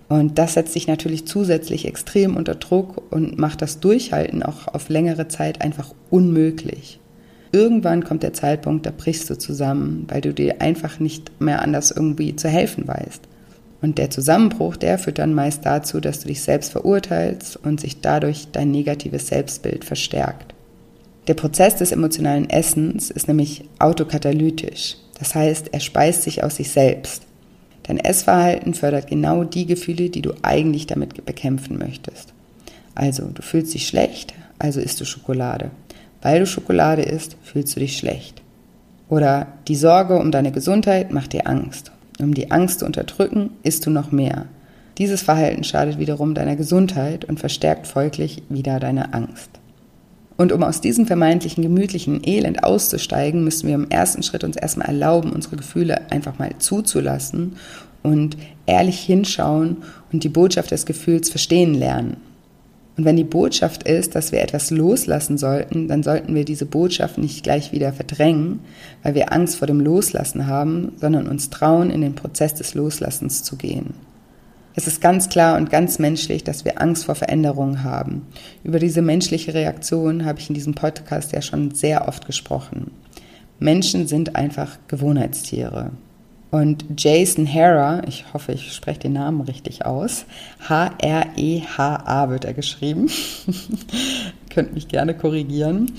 Und 0.09 0.39
das 0.39 0.55
setzt 0.55 0.77
dich 0.77 0.87
natürlich 0.87 1.27
zusätzlich 1.27 1.85
extrem 1.85 2.37
unter 2.37 2.55
Druck 2.55 3.03
und 3.11 3.41
macht 3.41 3.61
das 3.61 3.81
Durchhalten 3.81 4.45
auch 4.45 4.69
auf 4.69 4.89
längere 4.89 5.27
Zeit 5.27 5.63
einfach 5.63 5.93
unmöglich. 6.11 7.01
Irgendwann 7.51 8.05
kommt 8.05 8.23
der 8.23 8.35
Zeitpunkt, 8.35 8.87
da 8.87 8.93
brichst 8.97 9.29
du 9.31 9.37
zusammen, 9.37 10.07
weil 10.07 10.21
du 10.21 10.33
dir 10.33 10.63
einfach 10.63 11.01
nicht 11.01 11.33
mehr 11.41 11.61
anders 11.61 11.91
irgendwie 11.91 12.37
zu 12.37 12.49
helfen 12.49 12.87
weißt. 12.87 13.23
Und 13.83 13.99
der 13.99 14.11
Zusammenbruch, 14.11 14.77
der 14.77 15.01
führt 15.01 15.19
dann 15.19 15.35
meist 15.35 15.67
dazu, 15.67 15.99
dass 15.99 16.21
du 16.21 16.29
dich 16.29 16.43
selbst 16.43 16.71
verurteilst 16.71 17.57
und 17.57 17.81
sich 17.81 18.01
dadurch 18.01 18.47
dein 18.53 18.71
negatives 18.71 19.27
Selbstbild 19.27 19.85
verstärkt. 19.85 20.55
Der 21.29 21.35
Prozess 21.35 21.77
des 21.77 21.93
emotionalen 21.93 22.49
Essens 22.49 23.11
ist 23.11 23.29
nämlich 23.29 23.65
autokatalytisch. 23.79 24.97
Das 25.19 25.35
heißt, 25.35 25.75
er 25.75 25.81
speist 25.81 26.23
sich 26.23 26.43
aus 26.43 26.57
sich 26.57 26.71
selbst. 26.71 27.25
Dein 27.83 27.99
Essverhalten 27.99 28.73
fördert 28.73 29.09
genau 29.09 29.45
die 29.45 29.67
Gefühle, 29.67 30.09
die 30.09 30.23
du 30.23 30.33
eigentlich 30.41 30.87
damit 30.87 31.27
bekämpfen 31.27 31.77
möchtest. 31.77 32.33
Also, 32.95 33.27
du 33.27 33.43
fühlst 33.43 33.75
dich 33.75 33.87
schlecht, 33.87 34.33
also 34.59 34.81
isst 34.81 35.03
du 35.03 35.05
Schokolade. 35.05 35.71
Weil 36.23 36.41
du 36.41 36.47
Schokolade 36.47 37.03
isst, 37.03 37.37
fühlst 37.43 37.77
du 37.77 37.81
dich 37.81 37.99
schlecht. 37.99 38.41
Oder 39.11 39.49
die 39.69 39.77
Sorge 39.77 40.19
um 40.19 40.31
deine 40.31 40.51
Gesundheit 40.51 41.13
macht 41.13 41.35
dir 41.35 41.47
Angst. 41.47 41.93
Um 42.19 42.33
die 42.33 42.51
Angst 42.51 42.79
zu 42.79 42.87
unterdrücken, 42.87 43.51
isst 43.63 43.85
du 43.85 43.91
noch 43.91 44.13
mehr. 44.13 44.47
Dieses 44.97 45.23
Verhalten 45.23 45.63
schadet 45.63 45.99
wiederum 45.99 46.35
deiner 46.35 46.57
Gesundheit 46.57 47.27
und 47.27 47.39
verstärkt 47.39 47.87
folglich 47.87 48.43
wieder 48.49 48.81
deine 48.81 49.13
Angst. 49.13 49.51
Und 50.39 50.53
um 50.53 50.63
aus 50.63 50.81
diesem 50.81 51.05
vermeintlichen 51.05 51.63
gemütlichen 51.63 52.23
Elend 52.25 52.63
auszusteigen, 52.63 53.43
müssen 53.43 53.67
wir 53.67 53.75
im 53.75 53.91
ersten 53.91 54.23
Schritt 54.23 54.45
uns 54.45 54.57
erstmal 54.57 54.87
erlauben, 54.87 55.33
unsere 55.33 55.57
Gefühle 55.57 56.11
einfach 56.13 56.39
mal 56.39 56.53
zuzulassen 56.59 57.57
und 58.05 58.37
ehrlich 58.65 59.01
hinschauen 59.01 59.79
und 60.13 60.23
die 60.23 60.29
Botschaft 60.29 60.71
des 60.71 60.87
Gefühls 60.87 61.29
verstehen 61.29 61.75
lernen. 61.75 62.19
Und 62.97 63.05
wenn 63.05 63.17
die 63.17 63.25
Botschaft 63.25 63.83
ist, 63.83 64.15
dass 64.15 64.31
wir 64.31 64.41
etwas 64.41 64.71
loslassen 64.71 65.39
sollten, 65.39 65.89
dann 65.89 66.05
sollten 66.05 66.35
wir 66.37 66.45
diese 66.45 66.67
Botschaft 66.67 67.19
nicht 67.19 67.43
gleich 67.43 67.73
wieder 67.73 67.93
verdrängen, 67.93 68.61
weil 69.03 69.17
wir 69.17 69.33
Angst 69.33 69.57
vor 69.57 69.67
dem 69.67 69.81
Loslassen 69.81 70.47
haben, 70.47 70.93
sondern 71.01 71.27
uns 71.27 71.51
trauen, 71.51 71.91
in 71.91 72.01
den 72.01 72.15
Prozess 72.15 72.55
des 72.55 72.75
Loslassens 72.75 73.43
zu 73.43 73.57
gehen. 73.57 73.95
Es 74.75 74.87
ist 74.87 75.01
ganz 75.01 75.29
klar 75.29 75.57
und 75.57 75.71
ganz 75.71 75.99
menschlich, 75.99 76.45
dass 76.45 76.65
wir 76.65 76.81
Angst 76.81 77.07
vor 77.07 77.15
Veränderungen 77.15 77.83
haben. 77.83 78.27
Über 78.63 78.79
diese 78.79 79.03
menschliche 79.03 79.55
Reaktion 79.55 80.25
habe 80.25 80.39
ich 80.39 80.49
in 80.49 80.55
diesem 80.55 80.75
Podcast 80.75 81.33
ja 81.33 81.43
schon 81.43 81.73
sehr 81.73 82.07
oft 82.07 82.27
gesprochen. 82.27 82.93
Menschen 83.59 84.07
sind 84.07 84.37
einfach 84.37 84.79
Gewohnheitstiere. 84.87 85.91
Und 86.51 86.85
Jason 86.97 87.47
Hara, 87.53 88.03
ich 88.07 88.33
hoffe, 88.33 88.53
ich 88.53 88.73
spreche 88.73 89.01
den 89.01 89.13
Namen 89.13 89.43
richtig 89.43 89.85
aus, 89.85 90.25
H-R-E-H-A 90.67 92.31
wird 92.31 92.47
er 92.47 92.55
geschrieben, 92.55 93.11
könnt 94.51 94.73
mich 94.73 94.89
gerne 94.89 95.13
korrigieren, 95.13 95.93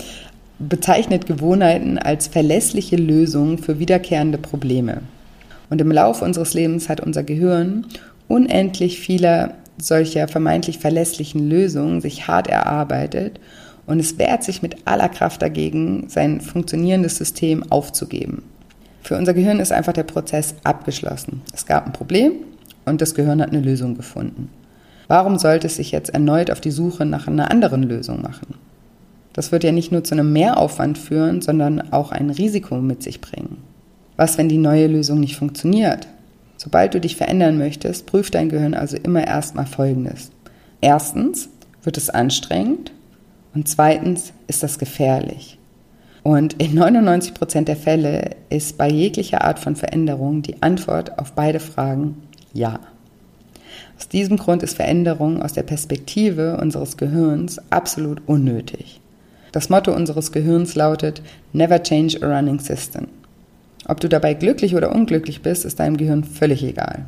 bezeichnet 0.58 1.26
Gewohnheiten 1.26 1.98
als 1.98 2.26
verlässliche 2.26 2.96
Lösungen 2.96 3.58
für 3.58 3.78
wiederkehrende 3.78 4.38
Probleme. 4.38 5.02
Und 5.70 5.80
im 5.80 5.92
Laufe 5.92 6.24
unseres 6.24 6.52
Lebens 6.52 6.88
hat 6.88 7.00
unser 7.00 7.22
Gehirn 7.22 7.86
unendlich 8.30 9.00
vieler 9.00 9.54
solcher 9.76 10.28
vermeintlich 10.28 10.78
verlässlichen 10.78 11.50
Lösungen 11.50 12.00
sich 12.00 12.28
hart 12.28 12.46
erarbeitet 12.46 13.40
und 13.86 13.98
es 13.98 14.18
wehrt 14.18 14.44
sich 14.44 14.62
mit 14.62 14.86
aller 14.86 15.08
Kraft 15.08 15.42
dagegen, 15.42 16.08
sein 16.08 16.40
funktionierendes 16.40 17.16
System 17.16 17.64
aufzugeben. 17.70 18.42
Für 19.02 19.16
unser 19.16 19.34
Gehirn 19.34 19.58
ist 19.58 19.72
einfach 19.72 19.94
der 19.94 20.04
Prozess 20.04 20.54
abgeschlossen. 20.62 21.42
Es 21.52 21.66
gab 21.66 21.86
ein 21.86 21.92
Problem 21.92 22.32
und 22.84 23.00
das 23.00 23.14
Gehirn 23.14 23.42
hat 23.42 23.50
eine 23.50 23.60
Lösung 23.60 23.96
gefunden. 23.96 24.48
Warum 25.08 25.38
sollte 25.38 25.66
es 25.66 25.76
sich 25.76 25.90
jetzt 25.90 26.10
erneut 26.10 26.52
auf 26.52 26.60
die 26.60 26.70
Suche 26.70 27.04
nach 27.04 27.26
einer 27.26 27.50
anderen 27.50 27.82
Lösung 27.82 28.22
machen? 28.22 28.54
Das 29.32 29.50
wird 29.50 29.64
ja 29.64 29.72
nicht 29.72 29.90
nur 29.90 30.04
zu 30.04 30.14
einem 30.14 30.32
Mehraufwand 30.32 30.98
führen, 30.98 31.40
sondern 31.40 31.92
auch 31.92 32.12
ein 32.12 32.30
Risiko 32.30 32.76
mit 32.76 33.02
sich 33.02 33.20
bringen. 33.20 33.56
Was, 34.16 34.38
wenn 34.38 34.48
die 34.48 34.58
neue 34.58 34.86
Lösung 34.86 35.18
nicht 35.18 35.36
funktioniert? 35.36 36.06
Sobald 36.62 36.92
du 36.92 37.00
dich 37.00 37.16
verändern 37.16 37.56
möchtest, 37.56 38.04
prüft 38.04 38.34
dein 38.34 38.50
Gehirn 38.50 38.74
also 38.74 38.98
immer 38.98 39.26
erstmal 39.26 39.64
Folgendes. 39.64 40.30
Erstens 40.82 41.48
wird 41.82 41.96
es 41.96 42.10
anstrengend 42.10 42.92
und 43.54 43.66
zweitens 43.66 44.34
ist 44.46 44.62
das 44.62 44.78
gefährlich. 44.78 45.58
Und 46.22 46.62
in 46.62 46.74
99 46.74 47.32
Prozent 47.32 47.68
der 47.68 47.78
Fälle 47.78 48.36
ist 48.50 48.76
bei 48.76 48.90
jeglicher 48.90 49.42
Art 49.42 49.58
von 49.58 49.74
Veränderung 49.74 50.42
die 50.42 50.60
Antwort 50.60 51.18
auf 51.18 51.32
beide 51.32 51.60
Fragen 51.60 52.24
ja. 52.52 52.78
Aus 53.96 54.08
diesem 54.08 54.36
Grund 54.36 54.62
ist 54.62 54.76
Veränderung 54.76 55.40
aus 55.40 55.54
der 55.54 55.62
Perspektive 55.62 56.58
unseres 56.58 56.98
Gehirns 56.98 57.58
absolut 57.70 58.20
unnötig. 58.26 59.00
Das 59.52 59.70
Motto 59.70 59.94
unseres 59.94 60.30
Gehirns 60.30 60.74
lautet 60.74 61.22
Never 61.54 61.82
change 61.82 62.18
a 62.22 62.26
running 62.26 62.58
system. 62.58 63.08
Ob 63.90 63.98
du 63.98 64.08
dabei 64.08 64.34
glücklich 64.34 64.76
oder 64.76 64.94
unglücklich 64.94 65.42
bist, 65.42 65.64
ist 65.64 65.80
deinem 65.80 65.96
Gehirn 65.96 66.22
völlig 66.22 66.62
egal. 66.62 67.06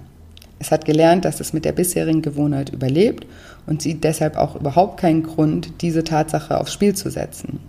Es 0.58 0.72
hat 0.72 0.84
gelernt, 0.84 1.24
dass 1.24 1.38
es 1.38 1.52
mit 1.52 1.64
der 1.64 1.70
bisherigen 1.70 2.22
Gewohnheit 2.22 2.70
überlebt 2.70 3.24
und 3.68 3.80
sieht 3.80 4.02
deshalb 4.02 4.36
auch 4.36 4.56
überhaupt 4.56 4.98
keinen 4.98 5.22
Grund, 5.22 5.80
diese 5.80 6.02
Tatsache 6.02 6.60
aufs 6.60 6.72
Spiel 6.72 6.92
zu 6.96 7.08
setzen. 7.08 7.60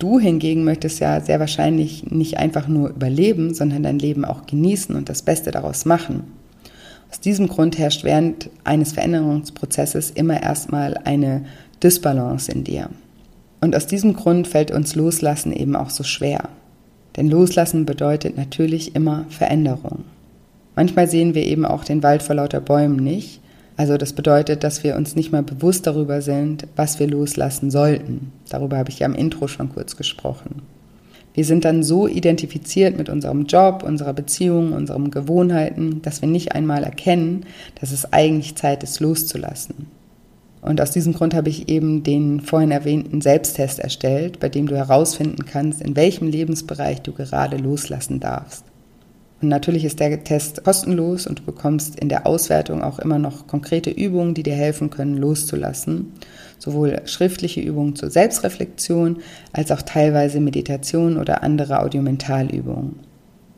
Du 0.00 0.18
hingegen 0.18 0.64
möchtest 0.64 0.98
ja 0.98 1.20
sehr 1.20 1.38
wahrscheinlich 1.38 2.10
nicht 2.10 2.38
einfach 2.38 2.66
nur 2.66 2.88
überleben, 2.88 3.54
sondern 3.54 3.84
dein 3.84 4.00
Leben 4.00 4.24
auch 4.24 4.46
genießen 4.46 4.96
und 4.96 5.08
das 5.08 5.22
Beste 5.22 5.52
daraus 5.52 5.84
machen. 5.84 6.24
Aus 7.08 7.20
diesem 7.20 7.46
Grund 7.46 7.78
herrscht 7.78 8.02
während 8.02 8.50
eines 8.64 8.94
Veränderungsprozesses 8.94 10.10
immer 10.10 10.42
erstmal 10.42 10.96
eine 11.04 11.44
Dysbalance 11.84 12.50
in 12.50 12.64
dir. 12.64 12.90
Und 13.60 13.76
aus 13.76 13.86
diesem 13.86 14.14
Grund 14.14 14.48
fällt 14.48 14.72
uns 14.72 14.96
Loslassen 14.96 15.52
eben 15.52 15.76
auch 15.76 15.90
so 15.90 16.02
schwer. 16.02 16.48
Denn 17.16 17.28
Loslassen 17.28 17.86
bedeutet 17.86 18.36
natürlich 18.36 18.94
immer 18.94 19.24
Veränderung. 19.30 20.04
Manchmal 20.74 21.08
sehen 21.08 21.34
wir 21.34 21.46
eben 21.46 21.64
auch 21.64 21.84
den 21.84 22.02
Wald 22.02 22.22
vor 22.22 22.36
lauter 22.36 22.60
Bäumen 22.60 22.96
nicht. 22.96 23.40
Also 23.78 23.96
das 23.96 24.12
bedeutet, 24.12 24.64
dass 24.64 24.84
wir 24.84 24.96
uns 24.96 25.16
nicht 25.16 25.32
mal 25.32 25.42
bewusst 25.42 25.86
darüber 25.86 26.22
sind, 26.22 26.66
was 26.76 26.98
wir 26.98 27.06
loslassen 27.06 27.70
sollten. 27.70 28.32
Darüber 28.48 28.78
habe 28.78 28.90
ich 28.90 28.98
ja 28.98 29.06
im 29.06 29.14
Intro 29.14 29.48
schon 29.48 29.70
kurz 29.70 29.96
gesprochen. 29.96 30.62
Wir 31.34 31.44
sind 31.44 31.66
dann 31.66 31.82
so 31.82 32.08
identifiziert 32.08 32.96
mit 32.96 33.10
unserem 33.10 33.44
Job, 33.44 33.82
unserer 33.82 34.14
Beziehung, 34.14 34.72
unseren 34.72 35.10
Gewohnheiten, 35.10 36.00
dass 36.00 36.22
wir 36.22 36.28
nicht 36.28 36.52
einmal 36.52 36.82
erkennen, 36.82 37.44
dass 37.78 37.92
es 37.92 38.10
eigentlich 38.12 38.54
Zeit 38.54 38.82
ist, 38.82 39.00
loszulassen. 39.00 39.86
Und 40.66 40.80
aus 40.80 40.90
diesem 40.90 41.12
Grund 41.12 41.32
habe 41.32 41.48
ich 41.48 41.68
eben 41.68 42.02
den 42.02 42.40
vorhin 42.40 42.72
erwähnten 42.72 43.20
Selbsttest 43.20 43.78
erstellt, 43.78 44.40
bei 44.40 44.48
dem 44.48 44.66
du 44.66 44.76
herausfinden 44.76 45.46
kannst, 45.46 45.80
in 45.80 45.94
welchem 45.94 46.26
Lebensbereich 46.26 47.02
du 47.02 47.12
gerade 47.12 47.56
loslassen 47.56 48.18
darfst. 48.18 48.64
Und 49.40 49.48
natürlich 49.48 49.84
ist 49.84 50.00
der 50.00 50.24
Test 50.24 50.64
kostenlos 50.64 51.28
und 51.28 51.38
du 51.38 51.44
bekommst 51.44 52.00
in 52.00 52.08
der 52.08 52.26
Auswertung 52.26 52.82
auch 52.82 52.98
immer 52.98 53.20
noch 53.20 53.46
konkrete 53.46 53.90
Übungen, 53.90 54.34
die 54.34 54.42
dir 54.42 54.56
helfen 54.56 54.90
können, 54.90 55.16
loszulassen. 55.16 56.14
Sowohl 56.58 57.00
schriftliche 57.04 57.60
Übungen 57.60 57.94
zur 57.94 58.10
Selbstreflexion 58.10 59.18
als 59.52 59.70
auch 59.70 59.82
teilweise 59.82 60.40
Meditation 60.40 61.16
oder 61.16 61.44
andere 61.44 61.80
Audiomentalübungen. 61.80 62.98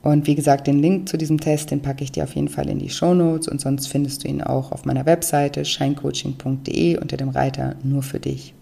Und 0.02 0.26
wie 0.26 0.34
gesagt, 0.34 0.66
den 0.66 0.80
Link 0.80 1.08
zu 1.08 1.16
diesem 1.16 1.40
Test, 1.40 1.70
den 1.70 1.82
packe 1.82 2.04
ich 2.04 2.12
dir 2.12 2.24
auf 2.24 2.34
jeden 2.34 2.48
Fall 2.48 2.68
in 2.68 2.78
die 2.78 2.90
Show 2.90 3.14
Notes 3.14 3.48
und 3.48 3.60
sonst 3.60 3.88
findest 3.88 4.22
du 4.24 4.28
ihn 4.28 4.42
auch 4.42 4.70
auf 4.70 4.84
meiner 4.84 5.06
Webseite 5.06 5.64
scheincoaching.de 5.64 6.98
unter 6.98 7.16
dem 7.16 7.30
Reiter 7.30 7.74
nur 7.82 8.02
für 8.02 8.20
dich. 8.20 8.54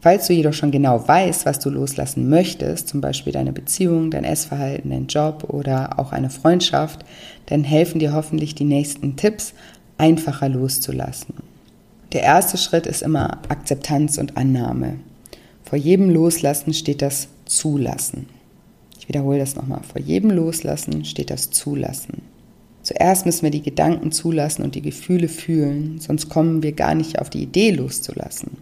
Falls 0.00 0.28
du 0.28 0.34
jedoch 0.34 0.52
schon 0.52 0.70
genau 0.70 1.06
weißt, 1.08 1.46
was 1.46 1.58
du 1.58 1.70
loslassen 1.70 2.28
möchtest, 2.28 2.86
zum 2.86 3.00
Beispiel 3.00 3.32
deine 3.32 3.52
Beziehung, 3.52 4.12
dein 4.12 4.22
Essverhalten, 4.22 4.90
dein 4.90 5.08
Job 5.08 5.46
oder 5.48 5.98
auch 5.98 6.12
eine 6.12 6.30
Freundschaft, 6.30 7.04
dann 7.46 7.64
helfen 7.64 7.98
dir 7.98 8.12
hoffentlich 8.12 8.54
die 8.54 8.64
nächsten 8.64 9.16
Tipps, 9.16 9.52
einfacher 9.98 10.48
loszulassen. 10.48 11.34
Der 12.12 12.22
erste 12.22 12.56
Schritt 12.56 12.86
ist 12.86 13.02
immer 13.02 13.38
Akzeptanz 13.48 14.18
und 14.18 14.36
Annahme. 14.36 15.00
Vor 15.64 15.78
jedem 15.78 16.10
Loslassen 16.10 16.72
steht 16.72 17.02
das 17.02 17.26
Zulassen. 17.44 18.35
Ich 19.06 19.10
wiederhole 19.10 19.38
das 19.38 19.54
nochmal. 19.54 19.82
Vor 19.84 20.00
jedem 20.00 20.32
Loslassen 20.32 21.04
steht 21.04 21.30
das 21.30 21.50
Zulassen. 21.50 22.22
Zuerst 22.82 23.24
müssen 23.24 23.44
wir 23.44 23.52
die 23.52 23.62
Gedanken 23.62 24.10
zulassen 24.10 24.64
und 24.64 24.74
die 24.74 24.82
Gefühle 24.82 25.28
fühlen, 25.28 26.00
sonst 26.00 26.28
kommen 26.28 26.64
wir 26.64 26.72
gar 26.72 26.96
nicht 26.96 27.20
auf 27.20 27.30
die 27.30 27.44
Idee 27.44 27.70
loszulassen. 27.70 28.56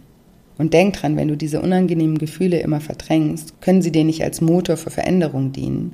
Und 0.59 0.73
denk 0.73 0.93
dran, 0.93 1.15
wenn 1.15 1.29
du 1.29 1.35
diese 1.35 1.61
unangenehmen 1.61 2.19
Gefühle 2.19 2.59
immer 2.59 2.79
verdrängst, 2.79 3.59
können 3.59 3.81
sie 3.81 3.91
dir 3.91 4.03
nicht 4.03 4.23
als 4.23 4.39
Motor 4.39 4.77
für 4.77 4.91
Veränderung 4.91 5.51
dienen, 5.51 5.93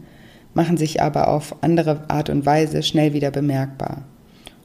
machen 0.54 0.76
sich 0.76 1.02
aber 1.02 1.30
auf 1.30 1.56
andere 1.62 2.10
Art 2.10 2.30
und 2.30 2.46
Weise 2.46 2.84
schnell 2.84 3.14
wieder 3.14 3.32
bemerkbar. 3.32 4.04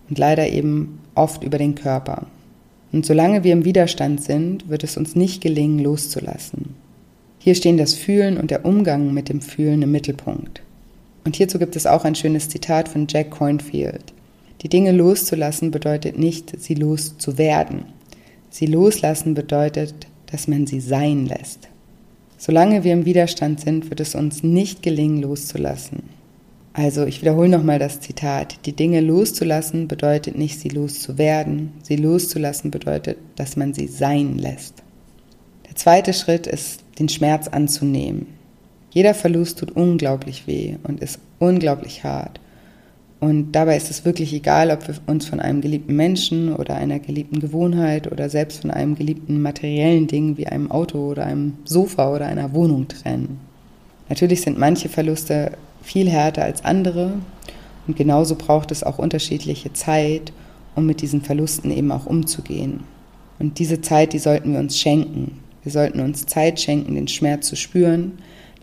Und 0.08 0.18
leider 0.18 0.48
eben 0.48 0.98
oft 1.14 1.44
über 1.44 1.58
den 1.58 1.76
Körper. 1.76 2.26
Und 2.90 3.06
solange 3.06 3.44
wir 3.44 3.52
im 3.52 3.64
Widerstand 3.64 4.20
sind, 4.20 4.68
wird 4.68 4.82
es 4.82 4.96
uns 4.96 5.14
nicht 5.14 5.40
gelingen, 5.42 5.78
loszulassen. 5.78 6.74
Hier 7.46 7.54
stehen 7.54 7.76
das 7.76 7.94
Fühlen 7.94 8.38
und 8.38 8.50
der 8.50 8.64
Umgang 8.64 9.14
mit 9.14 9.28
dem 9.28 9.40
Fühlen 9.40 9.80
im 9.82 9.92
Mittelpunkt. 9.92 10.62
Und 11.24 11.36
hierzu 11.36 11.60
gibt 11.60 11.76
es 11.76 11.86
auch 11.86 12.04
ein 12.04 12.16
schönes 12.16 12.48
Zitat 12.48 12.88
von 12.88 13.06
Jack 13.08 13.30
Cornfield. 13.30 14.12
Die 14.62 14.68
Dinge 14.68 14.90
loszulassen 14.90 15.70
bedeutet 15.70 16.18
nicht, 16.18 16.60
sie 16.60 16.74
loszuwerden. 16.74 17.84
Sie 18.50 18.66
loslassen 18.66 19.34
bedeutet, 19.34 19.94
dass 20.26 20.48
man 20.48 20.66
sie 20.66 20.80
sein 20.80 21.26
lässt. 21.26 21.68
Solange 22.36 22.82
wir 22.82 22.92
im 22.92 23.04
Widerstand 23.04 23.60
sind, 23.60 23.90
wird 23.90 24.00
es 24.00 24.16
uns 24.16 24.42
nicht 24.42 24.82
gelingen, 24.82 25.22
loszulassen. 25.22 26.02
Also 26.72 27.04
ich 27.04 27.22
wiederhole 27.22 27.48
nochmal 27.48 27.78
das 27.78 28.00
Zitat. 28.00 28.66
Die 28.66 28.74
Dinge 28.74 29.00
loszulassen 29.00 29.86
bedeutet 29.86 30.36
nicht, 30.36 30.58
sie 30.58 30.70
loszuwerden. 30.70 31.74
Sie 31.84 31.94
loszulassen 31.94 32.72
bedeutet, 32.72 33.18
dass 33.36 33.54
man 33.54 33.72
sie 33.72 33.86
sein 33.86 34.36
lässt. 34.36 34.82
Der 35.68 35.76
zweite 35.76 36.12
Schritt 36.12 36.48
ist, 36.48 36.82
den 36.98 37.08
Schmerz 37.08 37.48
anzunehmen. 37.48 38.26
Jeder 38.90 39.14
Verlust 39.14 39.58
tut 39.58 39.72
unglaublich 39.72 40.46
weh 40.46 40.76
und 40.82 41.00
ist 41.00 41.18
unglaublich 41.38 42.04
hart. 42.04 42.40
Und 43.18 43.52
dabei 43.52 43.76
ist 43.76 43.90
es 43.90 44.04
wirklich 44.04 44.32
egal, 44.34 44.70
ob 44.70 44.86
wir 44.86 44.94
uns 45.06 45.26
von 45.26 45.40
einem 45.40 45.62
geliebten 45.62 45.96
Menschen 45.96 46.54
oder 46.54 46.76
einer 46.76 46.98
geliebten 46.98 47.40
Gewohnheit 47.40 48.10
oder 48.10 48.28
selbst 48.28 48.60
von 48.60 48.70
einem 48.70 48.94
geliebten 48.94 49.40
materiellen 49.40 50.06
Ding 50.06 50.36
wie 50.36 50.46
einem 50.46 50.70
Auto 50.70 51.10
oder 51.10 51.24
einem 51.24 51.54
Sofa 51.64 52.14
oder 52.14 52.26
einer 52.26 52.52
Wohnung 52.52 52.88
trennen. 52.88 53.40
Natürlich 54.08 54.42
sind 54.42 54.58
manche 54.58 54.88
Verluste 54.88 55.52
viel 55.82 56.08
härter 56.10 56.44
als 56.44 56.64
andere 56.64 57.14
und 57.86 57.96
genauso 57.96 58.34
braucht 58.34 58.70
es 58.70 58.82
auch 58.82 58.98
unterschiedliche 58.98 59.72
Zeit, 59.72 60.32
um 60.74 60.86
mit 60.86 61.00
diesen 61.00 61.22
Verlusten 61.22 61.70
eben 61.70 61.90
auch 61.92 62.06
umzugehen. 62.06 62.80
Und 63.38 63.58
diese 63.58 63.80
Zeit, 63.80 64.12
die 64.12 64.18
sollten 64.18 64.52
wir 64.52 64.60
uns 64.60 64.78
schenken. 64.78 65.38
Wir 65.66 65.72
sollten 65.72 65.98
uns 65.98 66.26
Zeit 66.26 66.60
schenken, 66.60 66.94
den 66.94 67.08
Schmerz 67.08 67.48
zu 67.48 67.56
spüren, 67.56 68.18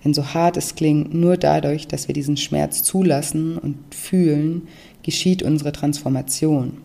denn 0.05 0.13
so 0.13 0.33
hart 0.33 0.55
es 0.55 0.75
klingt, 0.75 1.13
nur 1.13 1.36
dadurch, 1.36 1.86
dass 1.86 2.07
wir 2.07 2.15
diesen 2.15 2.38
Schmerz 2.38 2.81
zulassen 2.81 3.57
und 3.57 3.75
fühlen, 3.93 4.69
geschieht 5.03 5.43
unsere 5.43 5.74
Transformation. 5.74 6.77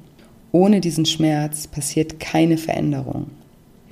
Ohne 0.51 0.81
diesen 0.81 1.07
Schmerz 1.07 1.69
passiert 1.69 2.19
keine 2.19 2.59
Veränderung. 2.59 3.29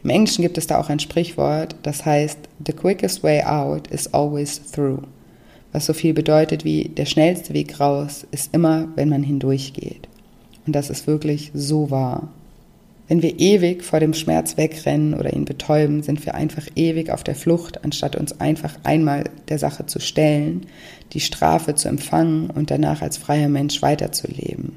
Im 0.02 0.10
Englischen 0.10 0.42
gibt 0.42 0.58
es 0.58 0.66
da 0.66 0.80
auch 0.80 0.88
ein 0.88 0.98
Sprichwort, 0.98 1.76
das 1.84 2.04
heißt, 2.04 2.40
The 2.66 2.72
quickest 2.72 3.22
way 3.22 3.44
out 3.44 3.86
is 3.92 4.12
always 4.12 4.60
through. 4.72 5.02
Was 5.70 5.86
so 5.86 5.92
viel 5.92 6.12
bedeutet 6.12 6.64
wie, 6.64 6.88
der 6.88 7.06
schnellste 7.06 7.54
Weg 7.54 7.78
raus 7.78 8.26
ist 8.32 8.52
immer, 8.52 8.88
wenn 8.96 9.10
man 9.10 9.22
hindurchgeht. 9.22 10.08
Und 10.66 10.74
das 10.74 10.90
ist 10.90 11.06
wirklich 11.06 11.52
so 11.54 11.92
wahr. 11.92 12.30
Wenn 13.08 13.22
wir 13.22 13.38
ewig 13.38 13.84
vor 13.84 14.00
dem 14.00 14.14
Schmerz 14.14 14.56
wegrennen 14.56 15.14
oder 15.14 15.32
ihn 15.32 15.44
betäuben, 15.44 16.02
sind 16.02 16.26
wir 16.26 16.34
einfach 16.34 16.66
ewig 16.74 17.10
auf 17.10 17.22
der 17.22 17.36
Flucht, 17.36 17.84
anstatt 17.84 18.16
uns 18.16 18.40
einfach 18.40 18.74
einmal 18.82 19.24
der 19.48 19.58
Sache 19.58 19.86
zu 19.86 20.00
stellen, 20.00 20.66
die 21.12 21.20
Strafe 21.20 21.76
zu 21.76 21.88
empfangen 21.88 22.50
und 22.50 22.70
danach 22.70 23.02
als 23.02 23.16
freier 23.16 23.48
Mensch 23.48 23.80
weiterzuleben. 23.80 24.72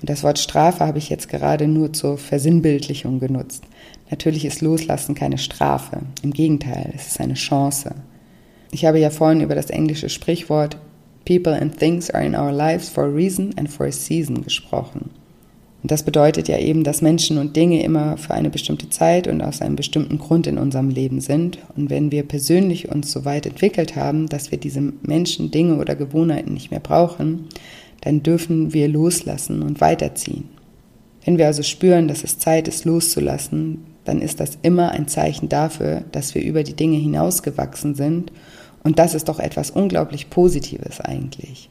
Und 0.00 0.10
das 0.10 0.22
Wort 0.24 0.38
Strafe 0.38 0.84
habe 0.84 0.98
ich 0.98 1.08
jetzt 1.08 1.28
gerade 1.28 1.68
nur 1.68 1.92
zur 1.92 2.18
Versinnbildlichung 2.18 3.20
genutzt. 3.20 3.64
Natürlich 4.10 4.44
ist 4.44 4.60
Loslassen 4.60 5.14
keine 5.14 5.38
Strafe. 5.38 6.00
Im 6.22 6.32
Gegenteil, 6.32 6.92
es 6.94 7.08
ist 7.08 7.20
eine 7.20 7.34
Chance. 7.34 7.94
Ich 8.72 8.84
habe 8.84 8.98
ja 8.98 9.10
vorhin 9.10 9.40
über 9.40 9.54
das 9.54 9.70
englische 9.70 10.08
Sprichwort 10.08 10.76
People 11.24 11.52
and 11.52 11.76
things 11.78 12.10
are 12.10 12.24
in 12.24 12.34
our 12.34 12.52
lives 12.52 12.88
for 12.88 13.04
a 13.04 13.08
reason 13.08 13.52
and 13.56 13.70
for 13.70 13.86
a 13.86 13.92
season 13.92 14.42
gesprochen. 14.42 15.10
Und 15.82 15.92
das 15.92 16.02
bedeutet 16.02 16.48
ja 16.48 16.58
eben, 16.58 16.82
dass 16.82 17.02
Menschen 17.02 17.38
und 17.38 17.54
Dinge 17.54 17.82
immer 17.84 18.16
für 18.16 18.34
eine 18.34 18.50
bestimmte 18.50 18.90
Zeit 18.90 19.28
und 19.28 19.40
aus 19.40 19.62
einem 19.62 19.76
bestimmten 19.76 20.18
Grund 20.18 20.48
in 20.48 20.58
unserem 20.58 20.90
Leben 20.90 21.20
sind. 21.20 21.58
Und 21.76 21.88
wenn 21.88 22.10
wir 22.10 22.24
persönlich 22.24 22.90
uns 22.90 23.12
so 23.12 23.24
weit 23.24 23.46
entwickelt 23.46 23.94
haben, 23.94 24.26
dass 24.28 24.50
wir 24.50 24.58
diese 24.58 24.80
Menschen, 25.02 25.52
Dinge 25.52 25.76
oder 25.76 25.94
Gewohnheiten 25.94 26.52
nicht 26.54 26.72
mehr 26.72 26.80
brauchen, 26.80 27.46
dann 28.00 28.22
dürfen 28.22 28.72
wir 28.72 28.88
loslassen 28.88 29.62
und 29.62 29.80
weiterziehen. 29.80 30.48
Wenn 31.24 31.38
wir 31.38 31.46
also 31.46 31.62
spüren, 31.62 32.08
dass 32.08 32.24
es 32.24 32.38
Zeit 32.38 32.66
ist, 32.66 32.84
loszulassen, 32.84 33.84
dann 34.04 34.20
ist 34.20 34.40
das 34.40 34.58
immer 34.62 34.90
ein 34.92 35.06
Zeichen 35.06 35.48
dafür, 35.48 36.02
dass 36.10 36.34
wir 36.34 36.42
über 36.42 36.64
die 36.64 36.74
Dinge 36.74 36.96
hinausgewachsen 36.96 37.94
sind. 37.94 38.32
Und 38.82 38.98
das 38.98 39.14
ist 39.14 39.28
doch 39.28 39.38
etwas 39.38 39.70
unglaublich 39.70 40.30
Positives 40.30 41.00
eigentlich. 41.00 41.68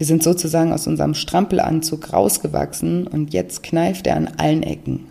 Wir 0.00 0.06
sind 0.06 0.22
sozusagen 0.22 0.72
aus 0.72 0.86
unserem 0.86 1.12
Strampelanzug 1.12 2.14
rausgewachsen 2.14 3.06
und 3.06 3.34
jetzt 3.34 3.62
kneift 3.62 4.06
er 4.06 4.16
an 4.16 4.30
allen 4.38 4.62
Ecken. 4.62 5.08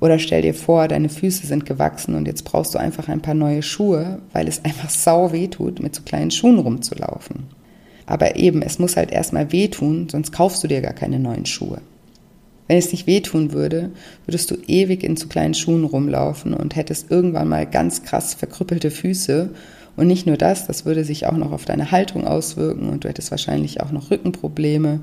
Oder 0.00 0.18
stell 0.18 0.40
dir 0.40 0.54
vor, 0.54 0.88
deine 0.88 1.10
Füße 1.10 1.46
sind 1.46 1.66
gewachsen 1.66 2.14
und 2.14 2.26
jetzt 2.26 2.44
brauchst 2.44 2.74
du 2.74 2.78
einfach 2.78 3.08
ein 3.08 3.20
paar 3.20 3.34
neue 3.34 3.62
Schuhe, 3.62 4.20
weil 4.32 4.48
es 4.48 4.64
einfach 4.64 4.88
sau 4.88 5.32
weh 5.32 5.48
tut, 5.48 5.80
mit 5.80 5.94
so 5.94 6.00
kleinen 6.00 6.30
Schuhen 6.30 6.58
rumzulaufen. 6.60 7.40
Aber 8.06 8.36
eben, 8.36 8.62
es 8.62 8.78
muss 8.78 8.96
halt 8.96 9.10
erstmal 9.10 9.52
wehtun, 9.52 10.08
sonst 10.10 10.32
kaufst 10.32 10.64
du 10.64 10.66
dir 10.66 10.80
gar 10.80 10.94
keine 10.94 11.18
neuen 11.18 11.44
Schuhe. 11.44 11.82
Wenn 12.68 12.78
es 12.78 12.90
nicht 12.90 13.06
wehtun 13.06 13.52
würde, 13.52 13.90
würdest 14.24 14.50
du 14.50 14.56
ewig 14.66 15.04
in 15.04 15.18
zu 15.18 15.28
kleinen 15.28 15.52
Schuhen 15.52 15.84
rumlaufen 15.84 16.54
und 16.54 16.74
hättest 16.74 17.10
irgendwann 17.10 17.48
mal 17.48 17.66
ganz 17.66 18.02
krass 18.02 18.32
verkrüppelte 18.32 18.90
Füße 18.90 19.50
und 19.96 20.06
nicht 20.06 20.26
nur 20.26 20.36
das, 20.36 20.66
das 20.66 20.84
würde 20.86 21.04
sich 21.04 21.26
auch 21.26 21.36
noch 21.36 21.52
auf 21.52 21.64
deine 21.64 21.90
Haltung 21.90 22.26
auswirken 22.26 22.88
und 22.88 23.04
du 23.04 23.08
hättest 23.08 23.30
wahrscheinlich 23.30 23.80
auch 23.82 23.92
noch 23.92 24.10
Rückenprobleme 24.10 25.00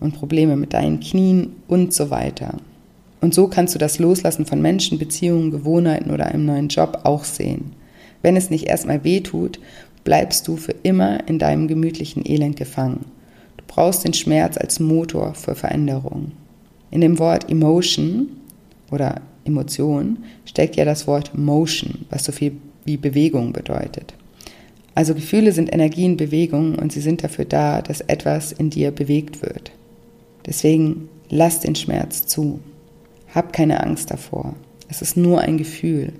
und 0.00 0.14
Probleme 0.14 0.56
mit 0.56 0.72
deinen 0.72 1.00
Knien 1.00 1.54
und 1.68 1.92
so 1.94 2.10
weiter. 2.10 2.58
Und 3.20 3.32
so 3.32 3.48
kannst 3.48 3.74
du 3.74 3.78
das 3.78 3.98
Loslassen 3.98 4.44
von 4.44 4.60
Menschen, 4.60 4.98
Beziehungen, 4.98 5.50
Gewohnheiten 5.50 6.10
oder 6.10 6.26
einem 6.26 6.44
neuen 6.44 6.68
Job 6.68 7.00
auch 7.04 7.24
sehen. 7.24 7.72
Wenn 8.22 8.36
es 8.36 8.50
nicht 8.50 8.66
erstmal 8.66 9.04
weh 9.04 9.20
tut, 9.20 9.60
bleibst 10.02 10.46
du 10.48 10.56
für 10.56 10.74
immer 10.82 11.26
in 11.28 11.38
deinem 11.38 11.68
gemütlichen 11.68 12.26
Elend 12.26 12.56
gefangen. 12.56 13.06
Du 13.56 13.64
brauchst 13.66 14.04
den 14.04 14.14
Schmerz 14.14 14.58
als 14.58 14.80
Motor 14.80 15.34
für 15.34 15.54
Veränderung. 15.54 16.32
In 16.90 17.00
dem 17.00 17.18
Wort 17.18 17.50
Emotion 17.50 18.28
oder 18.90 19.22
Emotion 19.44 20.18
steckt 20.44 20.76
ja 20.76 20.84
das 20.84 21.06
Wort 21.06 21.36
Motion, 21.36 22.04
was 22.10 22.24
so 22.24 22.32
viel 22.32 22.52
wie 22.84 22.96
Bewegung 22.96 23.52
bedeutet. 23.52 24.14
Also 24.94 25.14
Gefühle 25.14 25.52
sind 25.52 25.72
Energie 25.72 26.04
in 26.04 26.16
Bewegung 26.16 26.76
und 26.76 26.92
sie 26.92 27.00
sind 27.00 27.24
dafür 27.24 27.44
da, 27.44 27.82
dass 27.82 28.00
etwas 28.00 28.52
in 28.52 28.70
dir 28.70 28.90
bewegt 28.90 29.42
wird. 29.42 29.72
Deswegen 30.46 31.08
lass 31.28 31.60
den 31.60 31.74
Schmerz 31.74 32.26
zu. 32.26 32.60
Hab 33.34 33.52
keine 33.52 33.82
Angst 33.82 34.10
davor. 34.10 34.54
Es 34.88 35.02
ist 35.02 35.16
nur 35.16 35.40
ein 35.40 35.58
Gefühl. 35.58 36.12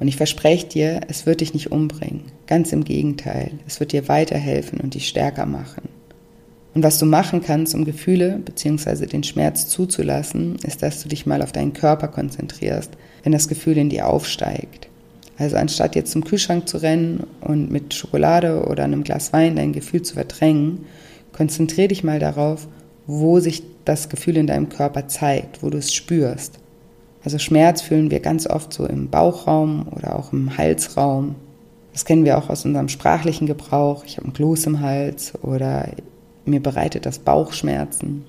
Und 0.00 0.08
ich 0.08 0.16
verspreche 0.16 0.66
dir, 0.66 1.00
es 1.08 1.26
wird 1.26 1.40
dich 1.40 1.54
nicht 1.54 1.70
umbringen. 1.70 2.22
Ganz 2.48 2.72
im 2.72 2.82
Gegenteil, 2.82 3.52
es 3.68 3.78
wird 3.78 3.92
dir 3.92 4.08
weiterhelfen 4.08 4.80
und 4.80 4.94
dich 4.94 5.06
stärker 5.06 5.46
machen. 5.46 5.88
Und 6.74 6.82
was 6.82 6.98
du 6.98 7.06
machen 7.06 7.42
kannst, 7.42 7.74
um 7.74 7.84
Gefühle 7.84 8.40
bzw. 8.44 9.06
den 9.06 9.22
Schmerz 9.22 9.68
zuzulassen, 9.68 10.56
ist, 10.64 10.82
dass 10.82 11.02
du 11.02 11.08
dich 11.08 11.26
mal 11.26 11.42
auf 11.42 11.52
deinen 11.52 11.74
Körper 11.74 12.08
konzentrierst, 12.08 12.90
wenn 13.22 13.32
das 13.32 13.46
Gefühl 13.46 13.76
in 13.76 13.90
dir 13.90 14.08
aufsteigt. 14.08 14.88
Also 15.42 15.56
anstatt 15.56 15.96
jetzt 15.96 16.12
zum 16.12 16.22
Kühlschrank 16.22 16.68
zu 16.68 16.76
rennen 16.76 17.26
und 17.40 17.68
mit 17.68 17.94
Schokolade 17.94 18.64
oder 18.66 18.84
einem 18.84 19.02
Glas 19.02 19.32
Wein 19.32 19.56
dein 19.56 19.72
Gefühl 19.72 20.02
zu 20.02 20.14
verdrängen, 20.14 20.84
konzentriere 21.32 21.88
dich 21.88 22.04
mal 22.04 22.20
darauf, 22.20 22.68
wo 23.08 23.40
sich 23.40 23.64
das 23.84 24.08
Gefühl 24.08 24.36
in 24.36 24.46
deinem 24.46 24.68
Körper 24.68 25.08
zeigt, 25.08 25.64
wo 25.64 25.68
du 25.68 25.78
es 25.78 25.92
spürst. 25.92 26.60
Also 27.24 27.38
Schmerz 27.38 27.82
fühlen 27.82 28.12
wir 28.12 28.20
ganz 28.20 28.46
oft 28.46 28.72
so 28.72 28.86
im 28.86 29.10
Bauchraum 29.10 29.88
oder 29.90 30.16
auch 30.16 30.32
im 30.32 30.56
Halsraum. 30.56 31.34
Das 31.92 32.04
kennen 32.04 32.24
wir 32.24 32.38
auch 32.38 32.48
aus 32.48 32.64
unserem 32.64 32.88
sprachlichen 32.88 33.48
Gebrauch. 33.48 34.04
Ich 34.04 34.18
habe 34.18 34.26
einen 34.26 34.34
Kloß 34.34 34.66
im 34.66 34.78
Hals 34.78 35.32
oder 35.42 35.88
mir 36.44 36.62
bereitet 36.62 37.04
das 37.04 37.18
Bauchschmerzen. 37.18 38.24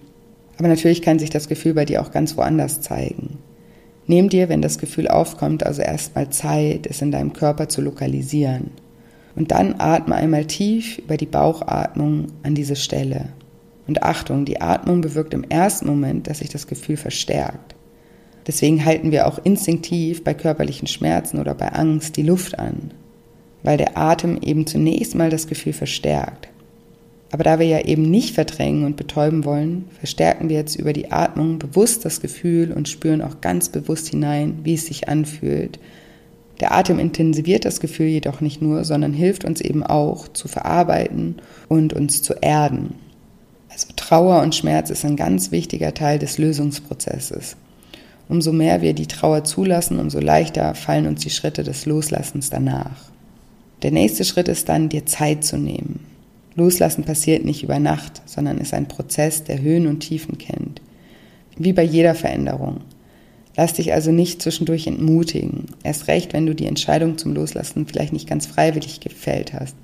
Aber 0.57 0.67
natürlich 0.67 1.03
kann 1.03 1.19
sich 1.19 1.29
das 1.29 1.47
Gefühl 1.47 1.75
bei 1.75 1.85
dir 1.85 2.01
auch 2.01 2.11
ganz 2.11 2.37
woanders 2.37 2.81
zeigen. 2.81 3.37
Nimm 4.05 4.29
dir, 4.29 4.49
wenn 4.49 4.61
das 4.61 4.77
Gefühl 4.77 5.07
aufkommt, 5.07 5.65
also 5.65 5.81
erstmal 5.81 6.29
Zeit, 6.29 6.87
es 6.87 7.01
in 7.01 7.11
deinem 7.11 7.33
Körper 7.33 7.69
zu 7.69 7.81
lokalisieren. 7.81 8.71
Und 9.35 9.51
dann 9.51 9.75
atme 9.79 10.15
einmal 10.15 10.45
tief 10.45 10.99
über 10.99 11.17
die 11.17 11.25
Bauchatmung 11.25 12.27
an 12.43 12.53
diese 12.53 12.75
Stelle. 12.75 13.29
Und 13.87 14.03
Achtung, 14.03 14.45
die 14.45 14.61
Atmung 14.61 15.01
bewirkt 15.01 15.33
im 15.33 15.43
ersten 15.43 15.87
Moment, 15.87 16.27
dass 16.27 16.39
sich 16.39 16.49
das 16.49 16.67
Gefühl 16.67 16.97
verstärkt. 16.97 17.75
Deswegen 18.45 18.83
halten 18.83 19.11
wir 19.11 19.27
auch 19.27 19.39
instinktiv 19.43 20.23
bei 20.23 20.33
körperlichen 20.33 20.87
Schmerzen 20.87 21.39
oder 21.39 21.55
bei 21.55 21.69
Angst 21.69 22.17
die 22.17 22.23
Luft 22.23 22.59
an, 22.59 22.91
weil 23.63 23.77
der 23.77 23.97
Atem 23.97 24.37
eben 24.41 24.67
zunächst 24.67 25.15
mal 25.15 25.29
das 25.29 25.47
Gefühl 25.47 25.73
verstärkt. 25.73 26.49
Aber 27.33 27.43
da 27.43 27.57
wir 27.57 27.65
ja 27.65 27.79
eben 27.79 28.03
nicht 28.03 28.35
verdrängen 28.35 28.85
und 28.85 28.95
betäuben 28.95 29.43
wollen, 29.43 29.85
verstärken 29.97 30.49
wir 30.49 30.55
jetzt 30.55 30.75
über 30.75 30.93
die 30.93 31.11
Atmung 31.11 31.57
bewusst 31.57 32.05
das 32.05 32.21
Gefühl 32.21 32.71
und 32.71 32.87
spüren 32.87 33.23
auch 33.23 33.41
ganz 33.41 33.69
bewusst 33.69 34.09
hinein, 34.09 34.59
wie 34.61 34.75
es 34.75 34.85
sich 34.85 35.09
anfühlt. 35.09 35.79
Der 36.59 36.75
Atem 36.75 36.99
intensiviert 36.99 37.65
das 37.65 37.79
Gefühl 37.79 38.05
jedoch 38.05 38.39
nicht 38.39 38.61
nur, 38.61 38.83
sondern 38.83 39.13
hilft 39.13 39.45
uns 39.45 39.61
eben 39.61 39.81
auch 39.81 40.27
zu 40.27 40.47
verarbeiten 40.47 41.37
und 41.69 41.93
uns 41.93 42.21
zu 42.21 42.35
erden. 42.39 42.93
Also 43.67 43.87
Trauer 43.95 44.43
und 44.43 44.53
Schmerz 44.53 44.91
ist 44.91 45.03
ein 45.03 45.15
ganz 45.15 45.51
wichtiger 45.51 45.95
Teil 45.95 46.19
des 46.19 46.37
Lösungsprozesses. 46.37 47.55
Umso 48.29 48.51
mehr 48.51 48.83
wir 48.83 48.93
die 48.93 49.07
Trauer 49.07 49.43
zulassen, 49.43 49.99
umso 49.99 50.19
leichter 50.19 50.75
fallen 50.75 51.07
uns 51.07 51.21
die 51.21 51.31
Schritte 51.31 51.63
des 51.63 51.87
Loslassens 51.87 52.51
danach. 52.51 53.09
Der 53.81 53.89
nächste 53.89 54.23
Schritt 54.23 54.49
ist 54.49 54.69
dann, 54.69 54.89
dir 54.89 55.07
Zeit 55.07 55.43
zu 55.43 55.57
nehmen. 55.57 56.12
Loslassen 56.55 57.03
passiert 57.03 57.45
nicht 57.45 57.63
über 57.63 57.79
Nacht, 57.79 58.21
sondern 58.25 58.57
ist 58.59 58.73
ein 58.73 58.87
Prozess, 58.87 59.43
der 59.43 59.61
Höhen 59.61 59.87
und 59.87 60.01
Tiefen 60.01 60.37
kennt. 60.37 60.81
Wie 61.57 61.73
bei 61.73 61.83
jeder 61.83 62.15
Veränderung. 62.15 62.81
Lass 63.55 63.73
dich 63.73 63.93
also 63.93 64.11
nicht 64.11 64.41
zwischendurch 64.41 64.87
entmutigen. 64.87 65.65
Erst 65.83 66.07
recht, 66.07 66.33
wenn 66.33 66.45
du 66.45 66.55
die 66.55 66.65
Entscheidung 66.65 67.17
zum 67.17 67.33
Loslassen 67.33 67.85
vielleicht 67.85 68.13
nicht 68.13 68.27
ganz 68.27 68.47
freiwillig 68.47 68.99
gefällt 68.99 69.53
hast. 69.53 69.75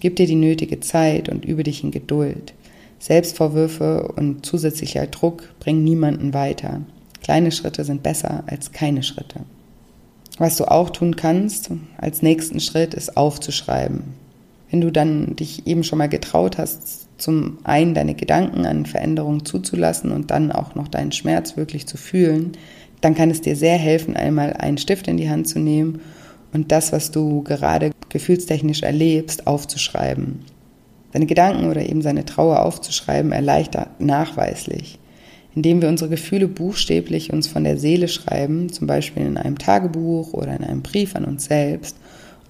Gib 0.00 0.16
dir 0.16 0.26
die 0.26 0.34
nötige 0.34 0.80
Zeit 0.80 1.28
und 1.28 1.44
übe 1.44 1.62
dich 1.62 1.84
in 1.84 1.92
Geduld. 1.92 2.54
Selbstvorwürfe 2.98 4.12
und 4.16 4.44
zusätzlicher 4.44 5.06
Druck 5.06 5.54
bringen 5.60 5.84
niemanden 5.84 6.34
weiter. 6.34 6.82
Kleine 7.22 7.52
Schritte 7.52 7.84
sind 7.84 8.02
besser 8.02 8.44
als 8.46 8.72
keine 8.72 9.02
Schritte. 9.02 9.40
Was 10.38 10.56
du 10.56 10.64
auch 10.64 10.90
tun 10.90 11.14
kannst 11.14 11.70
als 11.96 12.22
nächsten 12.22 12.58
Schritt 12.60 12.94
ist 12.94 13.16
aufzuschreiben. 13.16 14.23
Wenn 14.74 14.80
du 14.80 14.90
dann 14.90 15.36
dich 15.36 15.68
eben 15.68 15.84
schon 15.84 15.98
mal 15.98 16.08
getraut 16.08 16.58
hast, 16.58 17.06
zum 17.16 17.58
einen 17.62 17.94
deine 17.94 18.16
Gedanken 18.16 18.66
an 18.66 18.86
Veränderungen 18.86 19.44
zuzulassen 19.44 20.10
und 20.10 20.32
dann 20.32 20.50
auch 20.50 20.74
noch 20.74 20.88
deinen 20.88 21.12
Schmerz 21.12 21.56
wirklich 21.56 21.86
zu 21.86 21.96
fühlen, 21.96 22.56
dann 23.00 23.14
kann 23.14 23.30
es 23.30 23.40
dir 23.40 23.54
sehr 23.54 23.76
helfen, 23.76 24.16
einmal 24.16 24.52
einen 24.54 24.76
Stift 24.76 25.06
in 25.06 25.16
die 25.16 25.30
Hand 25.30 25.46
zu 25.46 25.60
nehmen 25.60 26.00
und 26.52 26.72
das, 26.72 26.90
was 26.90 27.12
du 27.12 27.44
gerade 27.44 27.92
gefühlstechnisch 28.08 28.82
erlebst, 28.82 29.46
aufzuschreiben. 29.46 30.40
Seine 31.12 31.26
Gedanken 31.26 31.70
oder 31.70 31.88
eben 31.88 32.02
seine 32.02 32.24
Trauer 32.24 32.66
aufzuschreiben 32.66 33.30
erleichtert 33.30 34.00
nachweislich. 34.00 34.98
Indem 35.54 35.82
wir 35.82 35.88
unsere 35.88 36.10
Gefühle 36.10 36.48
buchstäblich 36.48 37.32
uns 37.32 37.46
von 37.46 37.62
der 37.62 37.78
Seele 37.78 38.08
schreiben, 38.08 38.72
zum 38.72 38.88
Beispiel 38.88 39.24
in 39.24 39.36
einem 39.36 39.56
Tagebuch 39.56 40.32
oder 40.32 40.56
in 40.56 40.64
einem 40.64 40.82
Brief 40.82 41.14
an 41.14 41.26
uns 41.26 41.44
selbst, 41.44 41.96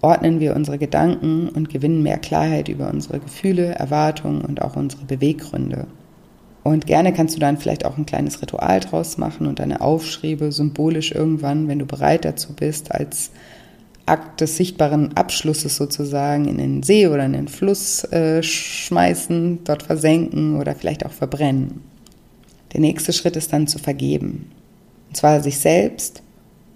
ordnen 0.04 0.38
wir 0.38 0.54
unsere 0.54 0.76
Gedanken 0.76 1.48
und 1.48 1.70
gewinnen 1.70 2.02
mehr 2.02 2.18
Klarheit 2.18 2.68
über 2.68 2.90
unsere 2.90 3.20
Gefühle, 3.20 3.74
Erwartungen 3.74 4.42
und 4.42 4.60
auch 4.60 4.76
unsere 4.76 5.06
Beweggründe. 5.06 5.86
Und 6.62 6.86
gerne 6.86 7.14
kannst 7.14 7.34
du 7.34 7.40
dann 7.40 7.56
vielleicht 7.56 7.86
auch 7.86 7.96
ein 7.96 8.04
kleines 8.04 8.42
Ritual 8.42 8.80
draus 8.80 9.16
machen 9.16 9.46
und 9.46 9.60
deine 9.60 9.80
Aufschriebe 9.80 10.52
symbolisch 10.52 11.12
irgendwann, 11.12 11.68
wenn 11.68 11.78
du 11.78 11.86
bereit 11.86 12.26
dazu 12.26 12.52
bist, 12.52 12.92
als 12.92 13.30
Akt 14.04 14.42
des 14.42 14.58
sichtbaren 14.58 15.16
Abschlusses 15.16 15.76
sozusagen 15.76 16.48
in 16.48 16.58
den 16.58 16.82
See 16.82 17.06
oder 17.06 17.24
in 17.24 17.32
den 17.32 17.48
Fluss 17.48 18.04
äh, 18.04 18.42
schmeißen, 18.42 19.60
dort 19.64 19.84
versenken 19.84 20.60
oder 20.60 20.74
vielleicht 20.74 21.06
auch 21.06 21.12
verbrennen. 21.12 21.80
Der 22.74 22.80
nächste 22.80 23.14
Schritt 23.14 23.36
ist 23.36 23.54
dann 23.54 23.68
zu 23.68 23.78
vergeben. 23.78 24.50
Und 25.08 25.16
zwar 25.16 25.40
sich 25.40 25.56
selbst 25.58 26.22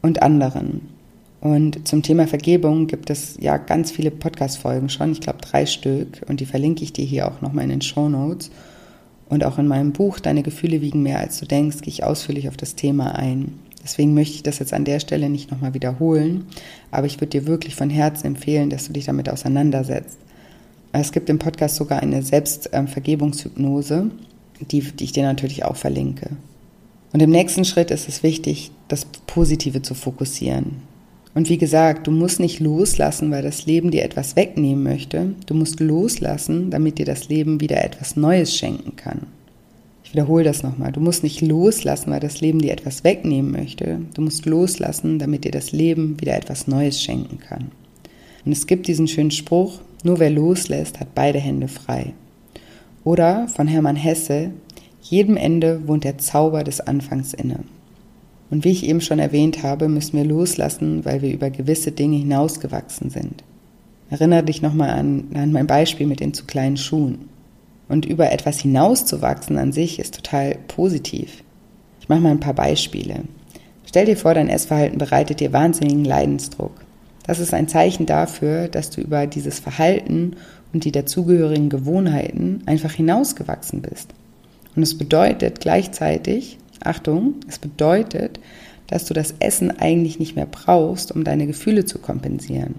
und 0.01 0.23
anderen. 0.23 0.98
Und 1.41 1.87
zum 1.87 2.03
Thema 2.03 2.27
Vergebung 2.27 2.89
gibt 2.89 3.11
es 3.11 3.37
ja 3.41 3.59
ganz 3.59 3.93
viele 3.93 4.11
Podcast-Folgen 4.11 4.89
schon, 4.89 5.13
ich 5.13 5.21
glaube 5.21 5.39
drei 5.41 5.67
Stück, 5.67 6.23
und 6.29 6.41
die 6.41 6.47
verlinke 6.47 6.83
ich 6.83 6.93
dir 6.93 7.05
hier 7.05 7.29
auch 7.29 7.41
nochmal 7.41 7.65
in 7.65 7.71
den 7.71 7.83
Show 7.83 8.09
Notes. 8.09 8.51
Und 9.29 9.45
auch 9.45 9.59
in 9.59 9.69
meinem 9.69 9.93
Buch 9.93 10.21
Deine 10.21 10.43
Gefühle 10.43 10.81
wiegen 10.81 11.03
mehr 11.03 11.21
als 11.21 11.39
du 11.39 11.47
denkst, 11.47 11.83
gehe 11.83 11.93
ich 11.93 12.03
ausführlich 12.03 12.49
auf 12.49 12.57
das 12.57 12.75
Thema 12.75 13.15
ein. 13.15 13.59
Deswegen 13.83 14.15
möchte 14.15 14.35
ich 14.35 14.43
das 14.43 14.59
jetzt 14.59 14.73
an 14.73 14.85
der 14.85 15.01
Stelle 15.01 15.31
nicht 15.31 15.51
nochmal 15.51 15.75
wiederholen, 15.75 16.47
aber 16.91 17.07
ich 17.07 17.21
würde 17.21 17.41
dir 17.41 17.47
wirklich 17.47 17.75
von 17.75 17.91
Herzen 17.91 18.27
empfehlen, 18.27 18.71
dass 18.71 18.87
du 18.87 18.93
dich 18.93 19.05
damit 19.05 19.29
auseinandersetzt. 19.29 20.19
Es 20.93 21.13
gibt 21.13 21.31
im 21.31 21.39
Podcast 21.39 21.77
sogar 21.77 22.01
eine 22.01 22.23
Selbstvergebungshypnose, 22.23 24.11
die, 24.61 24.81
die 24.81 25.05
ich 25.05 25.13
dir 25.13 25.23
natürlich 25.23 25.65
auch 25.65 25.77
verlinke. 25.77 26.31
Und 27.13 27.23
im 27.23 27.31
nächsten 27.31 27.65
Schritt 27.65 27.91
ist 27.91 28.09
es 28.09 28.23
wichtig, 28.23 28.71
das 28.89 29.07
Positive 29.27 29.83
zu 29.83 29.95
fokussieren. 29.95 30.88
Und 31.35 31.49
wie 31.49 31.59
gesagt, 31.59 32.07
du 32.07 32.11
musst 32.11 32.41
nicht 32.41 32.61
loslassen, 32.61 33.31
weil 33.31 33.43
das 33.43 33.67
Leben 33.67 33.91
dir 33.91 34.03
etwas 34.03 34.35
wegnehmen 34.35 34.83
möchte. 34.83 35.35
Du 35.47 35.55
musst 35.55 35.81
loslassen, 35.81 36.71
damit 36.71 36.99
dir 36.99 37.07
das 37.07 37.29
Leben 37.29 37.61
wieder 37.61 37.85
etwas 37.85 38.17
Neues 38.17 38.57
schenken 38.57 38.97
kann. 38.97 39.27
Ich 40.09 40.15
wiederhole 40.15 40.43
das 40.43 40.63
nochmal. 40.63 40.91
Du 40.91 41.01
musst 41.01 41.23
nicht 41.23 41.43
loslassen, 41.43 42.11
weil 42.11 42.21
das 42.21 42.41
Leben 42.41 42.61
dir 42.61 42.73
etwas 42.73 43.05
wegnehmen 43.05 43.53
möchte. 43.53 44.01
Du 44.15 44.23
musst 44.23 44.47
loslassen, 44.47 45.19
damit 45.19 45.45
dir 45.45 45.53
das 45.53 45.73
Leben 45.73 46.19
wieder 46.19 46.35
etwas 46.35 46.67
Neues 46.67 47.03
schenken 47.03 47.39
kann. 47.39 47.73
Und 48.47 48.53
es 48.53 48.67
gibt 48.67 48.89
diesen 48.89 49.07
schönen 49.07 49.31
Spruch, 49.31 49.81
nur 50.05 50.19
wer 50.19 50.31
loslässt, 50.31 50.99
hat 50.99 51.15
beide 51.15 51.39
Hände 51.39 51.69
frei. 51.69 52.15
Oder 53.05 53.49
von 53.49 53.69
Hermann 53.69 53.97
Hesse, 53.97 54.53
jedem 55.03 55.37
Ende 55.37 55.87
wohnt 55.87 56.05
der 56.05 56.17
Zauber 56.17 56.65
des 56.65 56.81
Anfangs 56.81 57.35
inne. 57.35 57.61
Und 58.51 58.65
wie 58.65 58.71
ich 58.71 58.87
eben 58.87 59.01
schon 59.01 59.19
erwähnt 59.19 59.63
habe, 59.63 59.89
müssen 59.89 60.17
wir 60.17 60.25
loslassen, 60.25 61.05
weil 61.05 61.23
wir 61.23 61.33
über 61.33 61.51
gewisse 61.51 61.93
Dinge 61.93 62.17
hinausgewachsen 62.17 63.11
sind. 63.11 63.45
Erinnere 64.11 64.45
dich 64.45 64.63
nochmal 64.63 64.91
an, 64.91 65.25
an 65.35 65.53
mein 65.53 65.67
Beispiel 65.67 66.07
mit 66.07 66.21
den 66.21 66.33
zu 66.33 66.47
kleinen 66.47 66.79
Schuhen. 66.79 67.29
Und 67.89 68.07
über 68.07 68.33
etwas 68.33 68.61
hinauszuwachsen 68.61 69.59
an 69.59 69.73
sich 69.73 69.99
ist 69.99 70.15
total 70.15 70.57
positiv. 70.69 71.43
Ich 72.01 72.09
mache 72.09 72.21
mal 72.21 72.31
ein 72.31 72.41
paar 72.41 72.55
Beispiele. 72.55 73.25
Stell 73.87 74.07
dir 74.07 74.17
vor, 74.17 74.35
dein 74.35 74.49
Essverhalten 74.49 74.99
bereitet 74.99 75.41
dir 75.41 75.53
wahnsinnigen 75.53 76.05
Leidensdruck. 76.05 76.73
Das 77.27 77.41
ist 77.41 77.53
ein 77.53 77.69
Zeichen 77.69 78.07
dafür, 78.07 78.69
dass 78.69 78.91
du 78.91 79.03
über 79.03 79.27
dieses 79.27 79.59
Verhalten 79.59 80.37
und 80.73 80.85
die 80.85 80.93
dazugehörigen 80.93 81.69
Gewohnheiten 81.69 82.63
einfach 82.67 82.93
hinausgewachsen 82.93 83.83
bist. 83.83 84.11
Und 84.77 84.83
es 84.83 84.97
bedeutet 84.97 85.61
gleichzeitig, 85.61 86.59
Achtung, 86.85 87.35
es 87.49 87.59
bedeutet, 87.59 88.41
dass 88.87 89.05
du 89.05 89.15
das 89.15 89.35
Essen 89.39 89.71
eigentlich 89.71 90.19
nicht 90.19 90.37
mehr 90.37 90.47
brauchst, 90.47 91.13
um 91.13 91.25
deine 91.25 91.47
Gefühle 91.47 91.85
zu 91.85 91.99
kompensieren. 91.99 92.77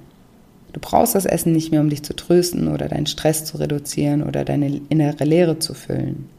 Du 0.74 0.80
brauchst 0.80 1.16
das 1.16 1.26
Essen 1.26 1.54
nicht 1.54 1.72
mehr, 1.72 1.82
um 1.82 1.90
dich 1.90 2.04
zu 2.04 2.16
trösten 2.16 2.68
oder 2.68 2.88
deinen 2.88 3.08
Stress 3.08 3.46
zu 3.46 3.58
reduzieren 3.58 4.24
oder 4.24 4.46
deine 4.46 4.82
innere 4.90 5.24
Leere 5.24 5.60
zu 5.60 5.74
füllen. 5.74 6.30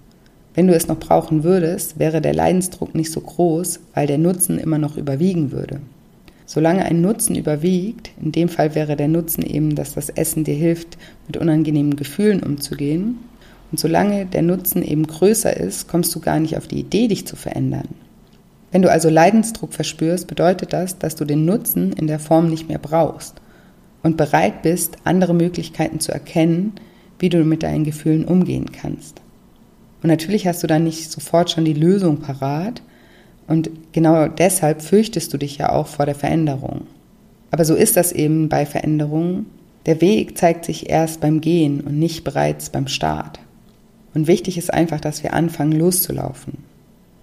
Wenn 0.55 0.67
du 0.67 0.75
es 0.75 0.89
noch 0.89 0.99
brauchen 0.99 1.45
würdest, 1.45 1.99
wäre 1.99 2.21
der 2.21 2.35
Leidensdruck 2.35 2.95
nicht 2.95 3.13
so 3.13 3.21
groß, 3.21 3.81
weil 3.95 4.07
der 4.07 4.19
Nutzen 4.19 4.59
immer 4.59 4.79
noch 4.79 4.97
überwiegen 4.97 5.53
würde. 5.53 5.81
Solange 6.47 6.85
ein 6.85 7.01
Nutzen 7.01 7.37
überwiegt, 7.37 8.11
in 8.21 8.33
dem 8.33 8.49
Fall 8.49 8.75
wäre 8.75 8.97
der 8.97 9.07
Nutzen 9.07 9.43
eben, 9.43 9.77
dass 9.77 9.95
das 9.95 10.09
Essen 10.09 10.43
dir 10.43 10.55
hilft, 10.55 10.99
mit 11.29 11.37
unangenehmen 11.37 11.95
Gefühlen 11.95 12.43
umzugehen, 12.43 13.19
und 13.71 13.79
solange 13.79 14.27
der 14.27 14.43
Nutzen 14.43 14.83
eben 14.83 15.07
größer 15.07 15.57
ist, 15.57 15.89
kommst 15.89 16.15
du 16.15 16.21
gar 16.21 16.41
nicht 16.41 16.57
auf 16.57 16.67
die 16.67 16.81
Idee, 16.81 17.09
dich 17.09 17.27
zu 17.27 17.37
verändern. 17.37 17.89
Wenn 18.73 18.83
du 18.83 18.91
also 18.91 19.09
Leidensdruck 19.09 19.73
verspürst, 19.73 20.27
bedeutet 20.27 20.73
das, 20.73 20.99
dass 20.99 21.17
du 21.17 21.25
den 21.25 21.45
Nutzen 21.45 21.93
in 21.93 22.07
der 22.07 22.21
Form 22.21 22.49
nicht 22.49 22.69
mehr 22.69 22.79
brauchst 22.79 23.35
und 24.03 24.17
bereit 24.17 24.63
bist, 24.63 24.97
andere 25.05 25.35
Möglichkeiten 25.35 26.01
zu 26.01 26.13
erkennen, 26.13 26.73
wie 27.19 27.29
du 27.29 27.45
mit 27.45 27.63
deinen 27.63 27.85
Gefühlen 27.85 28.25
umgehen 28.25 28.71
kannst. 28.73 29.21
Und 30.03 30.09
natürlich 30.09 30.47
hast 30.47 30.63
du 30.63 30.67
dann 30.67 30.85
nicht 30.85 31.11
sofort 31.11 31.51
schon 31.51 31.65
die 31.65 31.75
Lösung 31.75 32.19
parat 32.19 32.83
und 33.47 33.71
genau 33.93 34.29
deshalb 34.29 34.81
fürchtest 34.81 35.33
du 35.33 35.37
dich 35.37 35.59
ja 35.59 35.71
auch 35.71 35.89
vor 35.89 36.07
der 36.07 36.15
Veränderung. 36.15 36.87
Aber 37.51 37.65
so 37.65 37.75
ist 37.75 37.97
das 37.97 38.13
eben 38.13 38.49
bei 38.49 38.65
Veränderungen. 38.65 39.47
Der 39.87 40.01
Weg 40.01 40.39
zeigt 40.39 40.65
sich 40.65 40.89
erst 40.89 41.21
beim 41.21 41.41
Gehen 41.41 41.81
und 41.81 41.99
nicht 41.99 42.23
bereits 42.23 42.71
beim 42.71 42.87
Start. 42.87 43.41
Und 44.15 44.27
wichtig 44.27 44.59
ist 44.59 44.73
einfach, 44.73 45.01
dass 45.01 45.23
wir 45.23 45.35
anfangen 45.35 45.73
loszulaufen. 45.73 46.59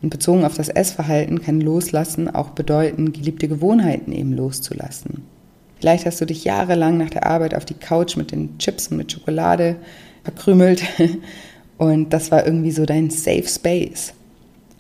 Und 0.02 0.10
bezogen 0.10 0.46
auf 0.46 0.54
das 0.54 0.70
Essverhalten 0.70 1.42
kann 1.42 1.60
Loslassen 1.60 2.34
auch 2.34 2.52
bedeuten, 2.52 3.14
geliebte 3.14 3.48
Gewohnheiten 3.48 4.12
eben 4.12 4.34
loszulassen. 4.34 5.24
Vielleicht 5.80 6.06
hast 6.06 6.22
du 6.22 6.26
dich 6.26 6.44
jahrelang 6.44 6.98
nach 6.98 7.10
der 7.10 7.26
Arbeit 7.26 7.56
auf 7.56 7.66
die 7.66 7.74
Couch 7.74 8.16
mit 8.16 8.32
den 8.32 8.58
Chips 8.58 8.88
und 8.88 8.98
mit 8.98 9.12
Schokolade 9.12 9.76
verkrümelt 10.24 10.84
und 11.78 12.14
das 12.14 12.32
war 12.32 12.46
irgendwie 12.46 12.72
so 12.72 12.86
dein 12.86 13.10
Safe 13.10 13.48
Space. 13.48 14.14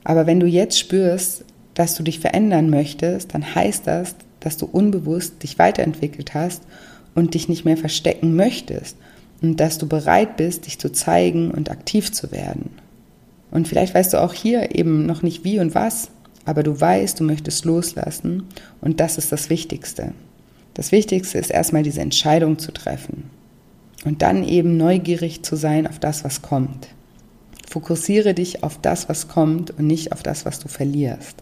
Aber 0.04 0.26
wenn 0.26 0.39
du 0.39 0.48
jetzt 0.48 0.80
spürst, 0.80 1.46
dass 1.74 1.96
du 1.96 2.04
dich 2.04 2.20
verändern 2.20 2.70
möchtest, 2.70 3.34
dann 3.34 3.56
heißt 3.56 3.86
das, 3.86 4.15
dass 4.39 4.58
du 4.58 4.65
unbewusst 4.65 5.43
dich 5.43 5.60
weiterentwickelt 5.60 6.34
hast 6.34 6.63
und 7.13 7.34
dich 7.34 7.50
nicht 7.50 7.65
mehr 7.65 7.78
verstecken 7.78 8.36
möchtest 8.36 8.98
und 9.41 9.60
dass 9.60 9.78
du 9.78 9.88
bereit 9.88 10.38
bist, 10.38 10.65
dich 10.65 10.80
zu 10.80 10.91
zeigen 10.91 11.52
und 11.52 11.69
aktiv 11.69 12.12
zu 12.12 12.32
werden. 12.32 12.71
Und 13.52 13.67
vielleicht 13.67 13.93
weißt 13.93 14.13
du 14.13 14.21
auch 14.21 14.34
hier 14.34 14.76
eben 14.76 15.06
noch 15.06 15.21
nicht 15.21 15.43
wie 15.43 15.60
und 15.60 15.76
was, 15.76 16.10
aber 16.45 16.63
du 16.63 16.80
weißt, 16.80 17.19
du 17.19 17.23
möchtest 17.23 17.65
loslassen 17.65 18.43
und 18.82 19.00
das 19.00 19.17
ist 19.17 19.32
das 19.32 19.50
Wichtigste. 19.50 20.13
Das 20.73 20.91
Wichtigste 20.91 21.38
ist 21.38 21.50
erstmal 21.50 21.84
diese 21.84 22.02
Entscheidung 22.02 22.60
zu 22.60 22.71
treffen 22.71 23.30
und 24.06 24.21
dann 24.21 24.43
eben 24.43 24.78
neugierig 24.78 25.43
zu 25.43 25.56
sein 25.56 25.88
auf 25.88 26.00
das, 26.00 26.23
was 26.23 26.41
kommt. 26.41 26.89
Fokussiere 27.69 28.34
dich 28.34 28.63
auf 28.63 28.80
das, 28.82 29.10
was 29.10 29.28
kommt 29.28 29.71
und 29.71 29.88
nicht 29.88 30.12
auf 30.13 30.23
das, 30.23 30.45
was 30.45 30.60
du 30.60 30.67
verlierst. 30.67 31.36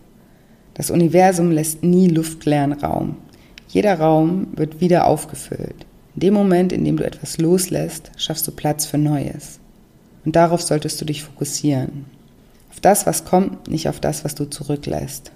Das 0.73 0.89
Universum 0.89 1.51
lässt 1.51 1.83
nie 1.83 2.07
luftleeren 2.07 2.73
Raum. 2.73 3.17
Jeder 3.67 3.99
Raum 3.99 4.47
wird 4.55 4.81
wieder 4.81 5.07
aufgefüllt. 5.07 5.85
In 6.15 6.21
dem 6.21 6.33
Moment, 6.33 6.71
in 6.71 6.85
dem 6.85 6.95
du 6.95 7.05
etwas 7.05 7.37
loslässt, 7.39 8.11
schaffst 8.15 8.47
du 8.47 8.51
Platz 8.51 8.85
für 8.85 8.97
Neues. 8.97 9.59
Und 10.23 10.35
darauf 10.35 10.61
solltest 10.61 10.99
du 11.01 11.05
dich 11.05 11.23
fokussieren. 11.23 12.05
Auf 12.71 12.79
das, 12.79 13.05
was 13.05 13.25
kommt, 13.25 13.69
nicht 13.69 13.89
auf 13.89 13.99
das, 13.99 14.23
was 14.23 14.33
du 14.33 14.45
zurücklässt. 14.45 15.31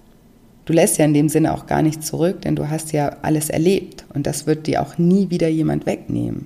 Du 0.63 0.71
lässt 0.73 0.97
ja 0.97 1.05
in 1.05 1.13
dem 1.13 1.27
Sinne 1.27 1.53
auch 1.53 1.65
gar 1.65 1.81
nichts 1.81 2.05
zurück, 2.05 2.41
denn 2.43 2.55
du 2.55 2.69
hast 2.69 2.93
ja 2.93 3.17
alles 3.23 3.49
erlebt 3.49 4.05
und 4.13 4.25
das 4.25 4.47
wird 4.47 4.67
dir 4.67 4.81
auch 4.81 4.97
nie 4.97 5.29
wieder 5.29 5.49
jemand 5.49 5.85
wegnehmen. 5.85 6.45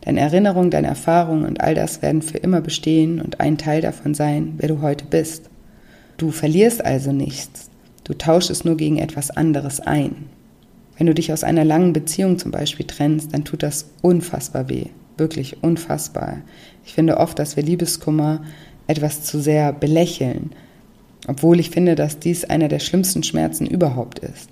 Deine 0.00 0.20
Erinnerung, 0.20 0.70
deine 0.70 0.86
Erfahrungen 0.86 1.44
und 1.44 1.60
all 1.60 1.74
das 1.74 2.00
werden 2.00 2.22
für 2.22 2.38
immer 2.38 2.60
bestehen 2.60 3.20
und 3.20 3.40
ein 3.40 3.58
Teil 3.58 3.82
davon 3.82 4.14
sein, 4.14 4.54
wer 4.56 4.68
du 4.68 4.80
heute 4.80 5.04
bist. 5.04 5.50
Du 6.16 6.30
verlierst 6.30 6.82
also 6.84 7.12
nichts. 7.12 7.68
Du 8.04 8.14
tauschst 8.14 8.50
es 8.50 8.64
nur 8.64 8.76
gegen 8.76 8.98
etwas 8.98 9.30
anderes 9.30 9.80
ein. 9.80 10.26
Wenn 10.96 11.06
du 11.06 11.14
dich 11.14 11.32
aus 11.32 11.44
einer 11.44 11.64
langen 11.64 11.92
Beziehung 11.92 12.38
zum 12.38 12.50
Beispiel 12.50 12.86
trennst, 12.86 13.34
dann 13.34 13.44
tut 13.44 13.62
das 13.62 13.90
unfassbar 14.02 14.68
weh. 14.68 14.86
Wirklich 15.18 15.62
unfassbar. 15.62 16.38
Ich 16.84 16.94
finde 16.94 17.18
oft, 17.18 17.38
dass 17.38 17.56
wir 17.56 17.62
Liebeskummer 17.62 18.42
etwas 18.86 19.22
zu 19.22 19.40
sehr 19.40 19.72
belächeln, 19.72 20.50
obwohl 21.26 21.60
ich 21.60 21.70
finde, 21.70 21.94
dass 21.94 22.18
dies 22.18 22.44
einer 22.44 22.68
der 22.68 22.78
schlimmsten 22.78 23.22
Schmerzen 23.22 23.66
überhaupt 23.66 24.20
ist. 24.20 24.48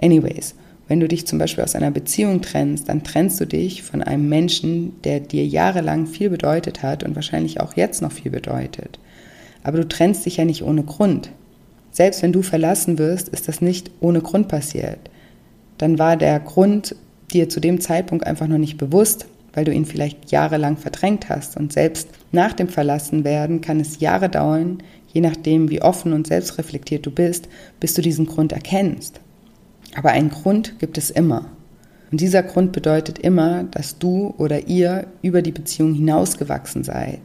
Anyways, 0.00 0.54
wenn 0.88 1.00
du 1.00 1.08
dich 1.08 1.26
zum 1.26 1.38
Beispiel 1.38 1.64
aus 1.64 1.74
einer 1.74 1.90
Beziehung 1.90 2.42
trennst, 2.42 2.88
dann 2.88 3.02
trennst 3.02 3.40
du 3.40 3.44
dich 3.44 3.82
von 3.82 4.02
einem 4.02 4.28
Menschen, 4.28 5.00
der 5.02 5.20
dir 5.20 5.44
jahrelang 5.44 6.06
viel 6.06 6.30
bedeutet 6.30 6.82
hat 6.82 7.02
und 7.02 7.16
wahrscheinlich 7.16 7.60
auch 7.60 7.74
jetzt 7.74 8.02
noch 8.02 8.12
viel 8.12 8.30
bedeutet. 8.30 8.98
Aber 9.62 9.78
du 9.78 9.88
trennst 9.88 10.24
dich 10.26 10.36
ja 10.36 10.44
nicht 10.44 10.62
ohne 10.62 10.84
Grund. 10.84 11.30
Selbst 11.90 12.22
wenn 12.22 12.32
du 12.32 12.42
verlassen 12.42 12.98
wirst, 12.98 13.28
ist 13.30 13.48
das 13.48 13.60
nicht 13.60 13.90
ohne 14.00 14.20
Grund 14.20 14.48
passiert. 14.48 15.10
Dann 15.78 15.98
war 15.98 16.16
der 16.16 16.40
Grund 16.40 16.96
dir 17.32 17.48
zu 17.48 17.60
dem 17.60 17.80
Zeitpunkt 17.80 18.26
einfach 18.26 18.46
noch 18.46 18.58
nicht 18.58 18.78
bewusst, 18.78 19.26
weil 19.52 19.64
du 19.64 19.72
ihn 19.72 19.86
vielleicht 19.86 20.30
jahrelang 20.30 20.76
verdrängt 20.76 21.28
hast. 21.28 21.56
Und 21.56 21.72
selbst 21.72 22.08
nach 22.30 22.52
dem 22.52 22.68
Verlassenwerden 22.68 23.60
kann 23.60 23.80
es 23.80 24.00
Jahre 24.00 24.28
dauern, 24.28 24.82
je 25.12 25.20
nachdem, 25.20 25.70
wie 25.70 25.82
offen 25.82 26.12
und 26.12 26.26
selbstreflektiert 26.26 27.06
du 27.06 27.10
bist, 27.10 27.48
bis 27.80 27.94
du 27.94 28.02
diesen 28.02 28.26
Grund 28.26 28.52
erkennst. 28.52 29.20
Aber 29.94 30.10
einen 30.10 30.30
Grund 30.30 30.78
gibt 30.78 30.98
es 30.98 31.10
immer. 31.10 31.46
Und 32.12 32.20
dieser 32.20 32.42
Grund 32.42 32.72
bedeutet 32.72 33.18
immer, 33.18 33.64
dass 33.64 33.98
du 33.98 34.34
oder 34.38 34.68
ihr 34.68 35.06
über 35.22 35.42
die 35.42 35.52
Beziehung 35.52 35.94
hinausgewachsen 35.94 36.84
seid. 36.84 37.20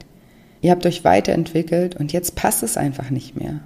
Ihr 0.62 0.72
habt 0.72 0.86
euch 0.86 1.04
weiterentwickelt 1.04 1.98
und 1.98 2.14
jetzt 2.14 2.36
passt 2.36 2.64
es 2.64 2.78
einfach 2.78 3.10
nicht 3.10 3.36
mehr. 3.36 3.60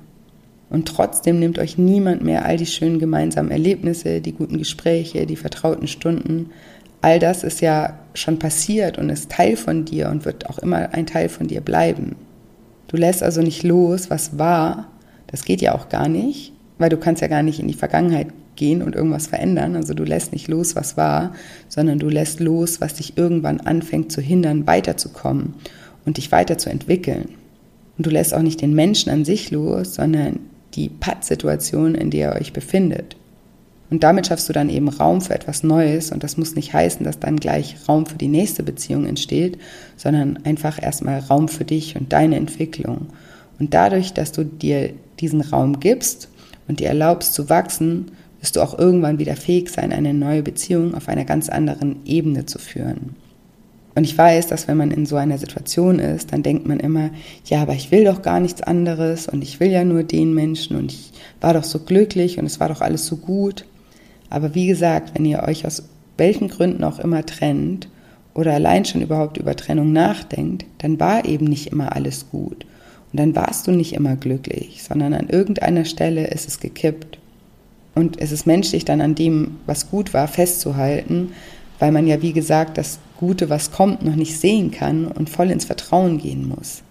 Und 0.69 0.87
trotzdem 0.87 1.39
nimmt 1.39 1.59
euch 1.59 1.77
niemand 1.77 2.23
mehr 2.23 2.45
all 2.45 2.57
die 2.57 2.65
schönen 2.65 2.99
gemeinsamen 2.99 3.51
Erlebnisse, 3.51 4.21
die 4.21 4.33
guten 4.33 4.57
Gespräche, 4.57 5.25
die 5.25 5.35
vertrauten 5.35 5.87
Stunden. 5.87 6.49
All 7.01 7.19
das 7.19 7.43
ist 7.43 7.61
ja 7.61 7.99
schon 8.13 8.39
passiert 8.39 8.97
und 8.97 9.09
ist 9.09 9.31
Teil 9.31 9.57
von 9.57 9.85
dir 9.85 10.09
und 10.09 10.25
wird 10.25 10.49
auch 10.49 10.57
immer 10.57 10.93
ein 10.93 11.05
Teil 11.05 11.29
von 11.29 11.47
dir 11.47 11.61
bleiben. 11.61 12.15
Du 12.87 12.97
lässt 12.97 13.21
also 13.21 13.41
nicht 13.41 13.63
los, 13.63 14.09
was 14.09 14.37
war. 14.37 14.87
Das 15.27 15.45
geht 15.45 15.61
ja 15.61 15.75
auch 15.75 15.89
gar 15.89 16.07
nicht, 16.07 16.53
weil 16.77 16.89
du 16.89 16.97
kannst 16.97 17.21
ja 17.21 17.27
gar 17.27 17.43
nicht 17.43 17.59
in 17.59 17.67
die 17.67 17.73
Vergangenheit 17.73 18.27
gehen 18.55 18.81
und 18.81 18.95
irgendwas 18.95 19.27
verändern. 19.27 19.75
Also 19.75 19.93
du 19.93 20.03
lässt 20.03 20.31
nicht 20.31 20.47
los, 20.47 20.75
was 20.75 20.97
war, 20.97 21.33
sondern 21.67 21.99
du 21.99 22.09
lässt 22.09 22.39
los, 22.39 22.81
was 22.81 22.95
dich 22.95 23.17
irgendwann 23.17 23.59
anfängt 23.59 24.11
zu 24.11 24.21
hindern, 24.21 24.65
weiterzukommen 24.65 25.55
und 26.05 26.17
dich 26.17 26.31
weiterzuentwickeln. 26.31 27.29
Und 27.97 28.05
du 28.05 28.09
lässt 28.09 28.33
auch 28.33 28.41
nicht 28.41 28.61
den 28.61 28.73
Menschen 28.73 29.11
an 29.11 29.25
sich 29.25 29.51
los, 29.51 29.95
sondern 29.95 30.39
die 30.75 30.89
Pattsituation, 30.89 31.95
in 31.95 32.11
der 32.11 32.33
ihr 32.33 32.41
euch 32.41 32.53
befindet. 32.53 33.15
Und 33.89 34.03
damit 34.03 34.27
schaffst 34.27 34.49
du 34.49 34.53
dann 34.53 34.69
eben 34.69 34.89
Raum 34.89 35.21
für 35.21 35.35
etwas 35.35 35.63
Neues 35.63 36.11
und 36.11 36.23
das 36.23 36.37
muss 36.37 36.55
nicht 36.55 36.73
heißen, 36.73 37.03
dass 37.03 37.19
dann 37.19 37.37
gleich 37.37 37.75
Raum 37.87 38.05
für 38.05 38.17
die 38.17 38.27
nächste 38.27 38.63
Beziehung 38.63 39.05
entsteht, 39.05 39.59
sondern 39.95 40.39
einfach 40.43 40.81
erstmal 40.81 41.19
Raum 41.19 41.47
für 41.47 41.65
dich 41.65 41.95
und 41.95 42.11
deine 42.11 42.35
Entwicklung. 42.35 43.07
Und 43.59 43.73
dadurch, 43.73 44.13
dass 44.13 44.31
du 44.31 44.43
dir 44.43 44.91
diesen 45.19 45.41
Raum 45.41 45.79
gibst 45.79 46.29
und 46.67 46.79
dir 46.79 46.87
erlaubst 46.87 47.33
zu 47.33 47.49
wachsen, 47.49 48.11
wirst 48.39 48.55
du 48.55 48.61
auch 48.61 48.77
irgendwann 48.77 49.19
wieder 49.19 49.35
fähig 49.35 49.69
sein, 49.69 49.93
eine 49.93 50.13
neue 50.13 50.43
Beziehung 50.43 50.95
auf 50.95 51.07
einer 51.07 51.25
ganz 51.25 51.47
anderen 51.47 51.97
Ebene 52.05 52.45
zu 52.45 52.59
führen. 52.59 53.15
Und 53.95 54.03
ich 54.03 54.17
weiß, 54.17 54.47
dass 54.47 54.67
wenn 54.67 54.75
man 54.75 54.91
in 54.91 55.05
so 55.05 55.15
einer 55.15 55.37
Situation 55.37 55.99
ist, 55.99 56.33
dann 56.33 56.43
denkt 56.43 56.67
man 56.67 56.81
immer, 56.81 57.11
ja, 57.45 57.61
aber 57.61 57.73
ich 57.73 57.91
will 57.91 58.03
doch 58.03 58.21
gar 58.21 58.41
nichts 58.41 58.61
anderes 58.61 59.27
und 59.27 59.41
ich 59.41 59.61
will 59.61 59.71
ja 59.71 59.85
nur 59.85 60.03
den 60.03 60.33
Menschen 60.33 60.75
und 60.75 60.91
ich 60.91 61.13
war 61.39 61.53
doch 61.53 61.63
so 61.63 61.79
glücklich 61.79 62.37
und 62.37 62.45
es 62.45 62.59
war 62.59 62.67
doch 62.67 62.81
alles 62.81 63.05
so 63.07 63.15
gut. 63.15 63.65
Aber 64.29 64.53
wie 64.53 64.67
gesagt, 64.67 65.11
wenn 65.15 65.25
ihr 65.25 65.43
euch 65.43 65.65
aus 65.65 65.83
welchen 66.17 66.49
Gründen 66.49 66.83
auch 66.83 66.99
immer 66.99 67.25
trennt 67.25 67.87
oder 68.33 68.53
allein 68.53 68.83
schon 68.83 69.01
überhaupt 69.01 69.37
über 69.37 69.55
Trennung 69.55 69.93
nachdenkt, 69.93 70.65
dann 70.79 70.99
war 70.99 71.23
eben 71.23 71.45
nicht 71.45 71.67
immer 71.67 71.95
alles 71.95 72.29
gut. 72.29 72.65
Und 73.13 73.19
dann 73.19 73.35
warst 73.35 73.65
du 73.65 73.71
nicht 73.71 73.93
immer 73.93 74.17
glücklich, 74.17 74.83
sondern 74.83 75.13
an 75.13 75.29
irgendeiner 75.29 75.85
Stelle 75.85 76.27
ist 76.27 76.49
es 76.49 76.59
gekippt. 76.59 77.17
Und 77.93 78.19
es 78.19 78.33
ist 78.33 78.45
menschlich, 78.45 78.83
dann 78.83 78.99
an 78.99 79.15
dem, 79.15 79.55
was 79.65 79.89
gut 79.89 80.13
war, 80.13 80.27
festzuhalten, 80.27 81.31
weil 81.79 81.93
man 81.93 82.07
ja, 82.07 82.21
wie 82.21 82.33
gesagt, 82.33 82.77
das 82.77 82.99
Gute, 83.17 83.49
was 83.49 83.71
kommt, 83.71 84.03
noch 84.03 84.15
nicht 84.15 84.39
sehen 84.39 84.71
kann 84.71 85.07
und 85.07 85.29
voll 85.29 85.51
ins 85.51 85.65
Vertrauen 85.65 86.17
gehen 86.17 86.47
muss. 86.47 86.83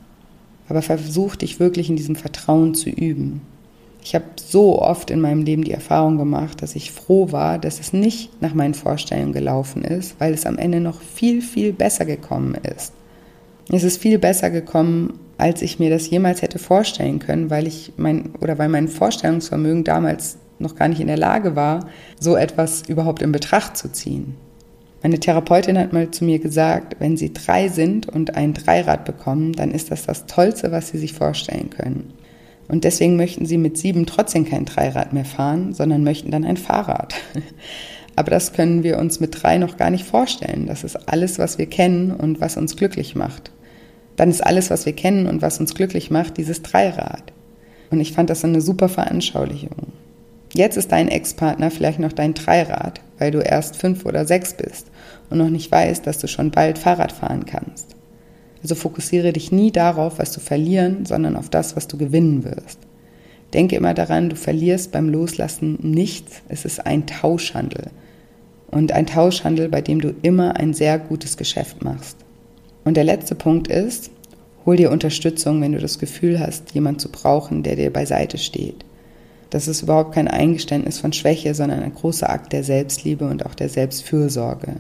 Aber 0.69 0.83
versuch 0.83 1.37
dich 1.37 1.61
wirklich 1.61 1.91
in 1.91 1.97
diesem 1.97 2.17
Vertrauen 2.17 2.75
zu 2.75 2.89
üben. 2.89 3.43
Ich 4.03 4.15
habe 4.15 4.25
so 4.37 4.81
oft 4.81 5.11
in 5.11 5.21
meinem 5.21 5.45
Leben 5.45 5.65
die 5.65 5.73
Erfahrung 5.73 6.19
gemacht, 6.19 6.61
dass 6.61 6.77
ich 6.77 6.93
froh 6.93 7.33
war, 7.33 7.59
dass 7.59 7.81
es 7.81 7.93
nicht 7.93 8.43
nach 8.43 8.53
meinen 8.53 8.75
Vorstellungen 8.75 9.33
gelaufen 9.33 9.83
ist, 9.83 10.17
weil 10.19 10.35
es 10.35 10.45
am 10.45 10.59
Ende 10.59 10.81
noch 10.81 11.01
viel, 11.01 11.41
viel 11.41 11.73
besser 11.73 12.05
gekommen 12.05 12.55
ist. 12.55 12.93
Es 13.71 13.83
ist 13.83 14.01
viel 14.01 14.19
besser 14.19 14.51
gekommen, 14.51 15.19
als 15.39 15.63
ich 15.63 15.79
mir 15.79 15.89
das 15.89 16.09
jemals 16.11 16.43
hätte 16.43 16.59
vorstellen 16.59 17.19
können, 17.19 17.49
weil 17.49 17.67
ich 17.67 17.95
mein 17.97 18.31
oder 18.41 18.59
weil 18.59 18.69
mein 18.69 18.89
Vorstellungsvermögen 18.89 19.85
damals 19.85 20.37
noch 20.59 20.77
gar 20.77 20.89
nicht 20.89 21.01
in 21.01 21.07
der 21.07 21.17
Lage 21.17 21.57
war, 21.57 21.89
so 22.21 22.37
etwas 22.37 22.83
überhaupt 22.87 23.23
in 23.23 23.33
Betracht 23.33 23.77
zu 23.77 23.91
ziehen. 23.91 24.37
Meine 25.05 25.21
Therapeutin 25.21 25.79
hat 25.79 25.93
mal 25.93 26.11
zu 26.13 26.25
mir 26.25 26.39
gesagt, 26.39 26.97
wenn 26.99 27.19
Sie 27.19 27.35
drei 27.35 27.69
sind 27.69 28.09
und 28.09 28.37
ein 28.37 28.55
Dreirad 28.55 29.05
bekommen, 29.05 29.53
dann 29.53 29.71
ist 29.71 29.91
das 29.91 30.07
das 30.07 30.25
Tollste, 30.25 30.73
was 30.73 30.89
Sie 30.89 30.97
sich 30.97 31.13
vorstellen 31.13 31.69
können. 31.69 32.15
Und 32.69 32.85
deswegen 32.85 33.17
möchten 33.17 33.45
Sie 33.45 33.59
mit 33.59 33.77
sieben 33.77 34.07
trotzdem 34.07 34.47
kein 34.47 34.65
Dreirad 34.65 35.13
mehr 35.13 35.27
fahren, 35.27 35.75
sondern 35.75 36.05
möchten 36.05 36.31
dann 36.31 36.47
ein 36.47 36.57
Fahrrad. 36.57 37.15
Aber 38.17 38.31
das 38.31 38.55
können 38.55 38.83
wir 38.83 38.99
uns 38.99 39.21
mit 39.21 39.43
drei 39.43 39.59
noch 39.59 39.77
gar 39.77 39.91
nicht 39.91 40.07
vorstellen. 40.07 40.67
Das 40.67 40.85
ist 40.85 40.97
alles, 41.07 41.39
was 41.39 41.59
wir 41.59 41.67
kennen 41.67 42.11
und 42.11 42.41
was 42.41 42.57
uns 42.57 42.75
glücklich 42.75 43.15
macht. 43.15 43.51
Dann 44.17 44.31
ist 44.31 44.41
alles, 44.41 44.71
was 44.71 44.87
wir 44.87 44.95
kennen 44.95 45.27
und 45.27 45.43
was 45.43 45.61
uns 45.61 45.75
glücklich 45.75 46.11
macht, 46.11 46.39
dieses 46.39 46.63
Dreirad. 46.63 47.35
Und 47.91 48.01
ich 48.01 48.15
fand 48.15 48.31
das 48.31 48.43
eine 48.43 48.63
super 48.63 48.89
Veranschaulichung. 48.89 49.93
Jetzt 50.57 50.77
ist 50.77 50.93
dein 50.93 51.09
Ex-Partner 51.09 51.69
vielleicht 51.73 51.99
noch 51.99 52.13
dein 52.13 52.33
Dreirad, 52.33 53.01
weil 53.19 53.33
du 53.33 53.41
erst 53.41 53.77
fünf 53.77 54.07
oder 54.07 54.25
sechs 54.25 54.55
bist 54.55 54.87
und 55.29 55.39
noch 55.39 55.51
nicht 55.51 55.71
weißt, 55.71 56.07
dass 56.07 56.19
du 56.19 56.29
schon 56.29 56.53
bald 56.53 56.79
Fahrrad 56.79 57.11
fahren 57.11 57.45
kannst. 57.45 57.97
Also 58.63 58.77
fokussiere 58.77 59.33
dich 59.33 59.51
nie 59.51 59.73
darauf, 59.73 60.21
was 60.21 60.31
du 60.31 60.39
verlieren, 60.39 61.07
sondern 61.07 61.37
auf 61.37 61.51
das, 61.51 61.75
was 61.75 61.89
du 61.89 61.99
gewinnen 61.99 62.45
wirst. 62.45 62.79
Denke 63.53 63.75
immer 63.75 63.95
daran, 63.95 64.29
du 64.29 64.37
verlierst 64.37 64.93
beim 64.93 65.09
Loslassen 65.09 65.77
nichts, 65.83 66.43
es 66.49 66.65
ist 66.65 66.87
ein 66.87 67.07
Tauschhandel. 67.07 67.91
Und 68.69 68.93
ein 68.93 69.07
Tauschhandel, 69.07 69.69
bei 69.69 69.81
dem 69.81 70.01
du 70.01 70.15
immer 70.23 70.57
ein 70.57 70.73
sehr 70.73 71.01
gutes 71.01 71.37
Geschäft 71.37 71.83
machst. 71.83 72.17
Und 72.85 72.97
der 72.97 73.05
letzte 73.05 73.35
Punkt 73.35 73.69
ist, 73.69 74.11
hol 74.65 74.77
dir 74.77 74.93
Unterstützung, 74.93 75.61
wenn 75.61 75.73
du 75.73 75.79
das 75.79 75.99
Gefühl 75.99 76.39
hast, 76.39 76.73
jemand 76.75 77.01
zu 77.01 77.11
brauchen, 77.11 77.65
der 77.65 77.75
dir 77.75 77.93
beiseite 77.93 78.39
steht. 78.39 78.85
Das 79.55 79.69
ist 79.69 79.83
überhaupt 79.83 80.13
kein 80.17 80.27
Eingeständnis 80.27 80.99
von 80.99 81.13
Schwäche, 81.13 81.55
sondern 81.55 81.85
ein 81.85 81.95
großer 81.95 82.29
Akt 82.29 82.53
der 82.53 82.65
Selbstliebe 82.65 83.29
und 83.29 83.47
auch 83.47 83.55
der 83.55 83.69
Selbstfürsorge. 83.69 84.79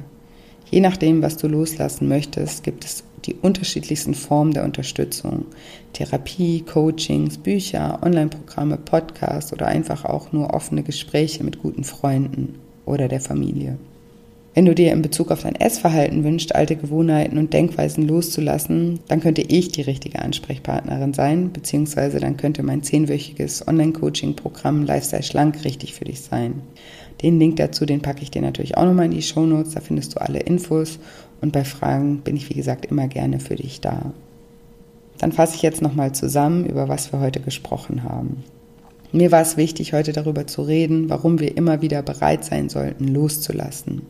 Je 0.69 0.81
nachdem, 0.81 1.23
was 1.23 1.37
du 1.37 1.47
loslassen 1.47 2.09
möchtest, 2.09 2.65
gibt 2.65 2.85
es 2.85 3.05
die 3.25 3.35
unterschiedlichsten 3.35 4.15
Formen 4.15 4.53
der 4.53 4.65
Unterstützung. 4.65 5.47
Therapie, 5.93 6.63
Coachings, 6.63 7.39
Bücher, 7.39 8.01
Online-Programme, 8.03 8.77
Podcasts 8.77 9.53
oder 9.53 9.69
einfach 9.69 10.05
auch 10.05 10.33
nur 10.33 10.53
offene 10.53 10.83
Gespräche 10.83 11.45
mit 11.45 11.63
guten 11.63 11.85
Freunden 11.85 12.57
oder 12.85 13.07
der 13.07 13.21
Familie. 13.21 13.79
Wenn 14.55 14.67
du 14.67 14.75
dir 14.75 14.93
in 14.93 15.03
Bezug 15.03 15.33
auf 15.33 15.43
dein 15.43 15.57
Essverhalten 15.57 16.23
wünschst, 16.23 16.55
alte 16.55 16.77
Gewohnheiten 16.77 17.38
und 17.38 17.53
Denkweisen 17.53 18.07
loszulassen, 18.07 19.01
dann 19.09 19.21
könnte 19.21 19.43
ich 19.43 19.73
die 19.73 19.83
richtige 19.83 20.21
Ansprechpartnerin 20.21 21.12
sein, 21.12 21.53
beziehungsweise 21.53 22.21
dann 22.21 22.37
könnte 22.37 22.62
mein 22.62 22.85
zehnwöchiges 22.85 23.67
Online-Coaching-Programm 23.67 24.85
Lifestyle 24.85 25.25
Schlank 25.25 25.64
richtig 25.64 25.95
für 25.95 26.05
dich 26.05 26.21
sein. 26.21 26.62
Den 27.21 27.40
Link 27.40 27.57
dazu, 27.57 27.85
den 27.85 28.01
packe 28.01 28.23
ich 28.23 28.31
dir 28.31 28.43
natürlich 28.43 28.77
auch 28.77 28.85
nochmal 28.85 29.07
in 29.07 29.11
die 29.11 29.23
Show 29.23 29.45
Notes, 29.45 29.75
da 29.75 29.81
findest 29.81 30.14
du 30.14 30.21
alle 30.21 30.38
Infos 30.38 31.01
und 31.40 31.53
bei 31.53 31.64
Fragen 31.64 32.19
bin 32.19 32.37
ich, 32.37 32.49
wie 32.49 32.55
gesagt, 32.55 32.87
immer 32.87 33.09
gerne 33.09 33.40
für 33.40 33.57
dich 33.57 33.81
da. 33.81 34.12
Dann 35.19 35.33
fasse 35.33 35.57
ich 35.57 35.62
jetzt 35.62 35.83
nochmal 35.83 36.12
zusammen, 36.12 36.64
über 36.64 36.88
was 36.88 37.12
wir 37.12 37.19
heute 37.19 37.40
gesprochen 37.40 38.05
haben. 38.05 38.45
Mir 39.11 39.33
war 39.33 39.43
es 39.43 39.57
wichtig, 39.57 39.93
heute 39.93 40.12
darüber 40.12 40.47
zu 40.47 40.62
reden, 40.62 41.09
warum 41.09 41.40
wir 41.40 41.57
immer 41.57 41.83
wieder 41.83 42.03
bereit 42.03 42.45
sein 42.45 42.69
sollten, 42.69 43.09
loszulassen. 43.09 44.03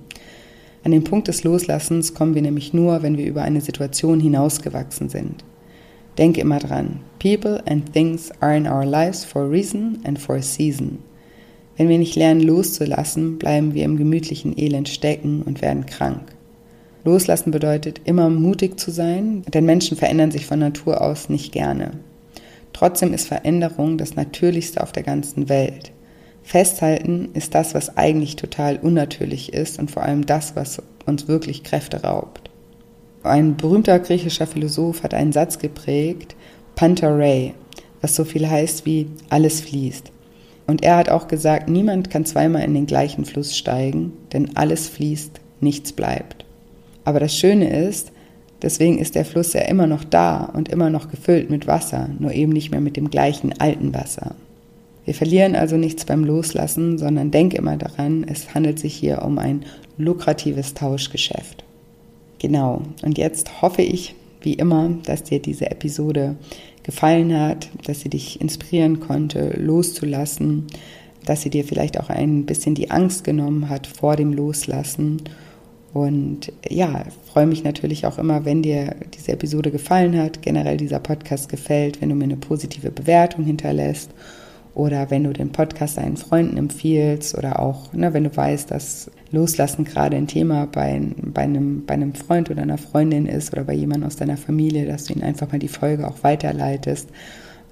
An 0.85 0.93
den 0.93 1.03
Punkt 1.03 1.29
des 1.29 1.45
Loslassens 1.45 2.13
kommen 2.13 2.35
wir 2.35 2.43
nämlich 2.43 2.75
nur, 2.75 3.03
wenn 3.03 3.17
wir 3.17 3.25
über 3.25 3.41
eine 3.41 3.63
Situation 3.63 4.21
hinausgewachsen 4.21 5.09
sind. 5.09 5.43
Denke 6.19 6.43
immer 6.43 6.59
dran, 6.59 7.01
people 7.19 7.63
and 7.67 7.91
things 7.95 8.31
are 8.41 8.55
in 8.55 8.67
our 8.67 8.85
lives 8.85 9.25
for 9.25 9.43
a 9.43 9.49
reason 9.49 9.99
and 10.05 10.19
for 10.19 10.37
a 10.37 10.43
season. 10.43 10.99
Wenn 11.79 11.89
wir 11.89 11.99
nicht 11.99 12.17
lernen 12.17 12.43
loszulassen, 12.43 13.39
bleiben 13.39 13.73
wir 13.73 13.85
im 13.85 13.97
gemütlichen 13.97 14.57
Elend 14.57 14.91
stecken 14.91 15.43
und 15.43 15.63
werden 15.63 15.87
krank. 15.87 16.21
Loslassen 17.03 17.51
bedeutet 17.51 18.03
immer 18.05 18.29
mutig 18.29 18.79
zu 18.79 18.91
sein, 18.91 19.43
denn 19.53 19.65
Menschen 19.65 19.97
verändern 19.97 20.31
sich 20.31 20.45
von 20.45 20.59
Natur 20.59 21.01
aus 21.01 21.31
nicht 21.31 21.51
gerne. 21.53 21.93
Trotzdem 22.75 23.15
ist 23.15 23.29
Veränderung 23.29 23.97
das 23.97 24.17
Natürlichste 24.17 24.83
auf 24.83 24.93
der 24.93 25.03
ganzen 25.03 25.49
Welt. 25.49 25.94
Festhalten 26.45 27.31
ist 27.33 27.55
das, 27.55 27.75
was 27.75 27.97
eigentlich 27.97 28.37
total 28.37 28.77
unnatürlich 28.77 29.55
ist 29.55 29.79
und 29.79 29.91
vor 29.91 30.03
allem 30.03 30.27
das, 30.27 30.55
was 30.55 30.81
uns 31.07 31.27
wirklich 31.27 31.65
Kräfte 31.65 32.03
raubt. 32.03 32.51
Ein 33.23 33.57
berühmter 33.57 33.99
griechischer 33.99 34.47
Philosoph 34.47 35.03
hat 35.03 35.15
einen 35.15 35.33
Satz 35.33 35.59
geprägt, 35.59 36.37
Pantarei, 36.77 37.55
was 38.03 38.15
so 38.15 38.25
viel 38.25 38.49
heißt 38.49 38.85
wie 38.85 39.09
alles 39.31 39.63
fließt. 39.63 40.13
Und 40.67 40.85
er 40.85 40.97
hat 40.97 41.09
auch 41.09 41.29
gesagt, 41.29 41.69
niemand 41.69 42.11
kann 42.11 42.27
zweimal 42.27 42.63
in 42.63 42.75
den 42.75 42.87
gleichen 42.87 43.25
Fluss 43.25 43.57
steigen, 43.57 44.13
denn 44.35 44.57
alles 44.57 44.89
fließt, 44.89 45.41
nichts 45.61 45.93
bleibt. 45.93 46.45
Aber 47.05 47.21
das 47.21 47.35
Schöne 47.35 47.87
ist, 47.87 48.13
deswegen 48.61 48.99
ist 48.99 49.15
der 49.15 49.25
Fluss 49.25 49.55
ja 49.55 49.63
immer 49.63 49.87
noch 49.87 50.05
da 50.05 50.45
und 50.45 50.69
immer 50.69 50.91
noch 50.91 51.11
gefüllt 51.11 51.49
mit 51.49 51.67
Wasser, 51.67 52.11
nur 52.19 52.33
eben 52.33 52.53
nicht 52.53 52.71
mehr 52.71 52.83
mit 52.83 52.99
dem 52.99 53.11
gleichen 53.11 53.59
alten 53.59 53.95
Wasser. 53.95 54.37
Wir 55.05 55.15
verlieren 55.15 55.55
also 55.55 55.77
nichts 55.77 56.05
beim 56.05 56.25
Loslassen, 56.25 56.99
sondern 56.99 57.31
denk 57.31 57.55
immer 57.55 57.77
daran, 57.77 58.25
es 58.25 58.55
handelt 58.55 58.79
sich 58.79 58.95
hier 58.95 59.23
um 59.23 59.39
ein 59.39 59.65
lukratives 59.99 60.75
Tauschgeschäft. 60.75 61.65
Genau, 62.39 62.83
und 63.03 63.19
jetzt 63.19 63.63
hoffe 63.63 63.83
ich, 63.83 64.15
wie 64.41 64.55
immer, 64.55 64.91
dass 65.05 65.23
dir 65.23 65.41
diese 65.41 65.71
Episode 65.71 66.37
gefallen 66.83 67.39
hat, 67.39 67.69
dass 67.85 68.01
sie 68.01 68.11
dich 68.11 68.41
inspirieren 68.41 69.01
konnte, 69.01 69.59
loszulassen, 69.59 70.67
dass 71.25 71.43
sie 71.43 71.51
dir 71.51 71.65
vielleicht 71.65 71.99
auch 71.99 72.11
ein 72.11 72.45
bisschen 72.45 72.75
die 72.75 72.91
Angst 72.91 73.25
genommen 73.25 73.71
hat 73.71 73.87
vor 73.87 74.17
dem 74.17 74.33
Loslassen. 74.33 75.23
Und 75.95 76.53
ja, 76.69 77.05
freue 77.33 77.47
mich 77.47 77.65
natürlich 77.65 78.05
auch 78.05 78.19
immer, 78.19 78.45
wenn 78.45 78.63
dir 78.63 78.97
diese 79.17 79.33
Episode 79.33 79.71
gefallen 79.71 80.19
hat, 80.19 80.43
generell 80.43 80.77
dieser 80.77 80.99
Podcast 80.99 81.49
gefällt, 81.49 82.03
wenn 82.03 82.11
du 82.11 82.15
mir 82.15 82.25
eine 82.25 82.37
positive 82.37 82.91
Bewertung 82.91 83.45
hinterlässt 83.45 84.11
oder 84.75 85.11
wenn 85.11 85.25
du 85.25 85.33
den 85.33 85.51
Podcast 85.53 85.97
deinen 85.99 86.17
Freunden 86.17 86.57
empfiehlst 86.57 87.37
oder 87.39 87.61
auch, 87.61 87.93
ne, 87.93 88.13
wenn 88.13 88.25
du 88.25 88.37
weißt, 88.37 88.69
dass 88.71 89.11
Loslassen 89.31 89.85
gerade 89.85 90.17
ein 90.17 90.27
Thema 90.27 90.67
bei, 90.67 91.01
bei, 91.17 91.43
einem, 91.43 91.85
bei 91.87 91.95
einem 91.95 92.15
Freund 92.15 92.51
oder 92.51 92.63
einer 92.63 92.79
Freundin 92.79 93.27
ist 93.27 93.53
oder 93.53 93.63
bei 93.65 93.75
jemandem 93.75 94.09
aus 94.09 94.17
deiner 94.17 94.37
Familie, 94.37 94.87
dass 94.87 95.05
du 95.05 95.13
ihnen 95.13 95.23
einfach 95.23 95.53
mal 95.53 95.59
die 95.59 95.69
Folge 95.69 96.09
auch 96.09 96.23
weiterleitest. 96.23 97.09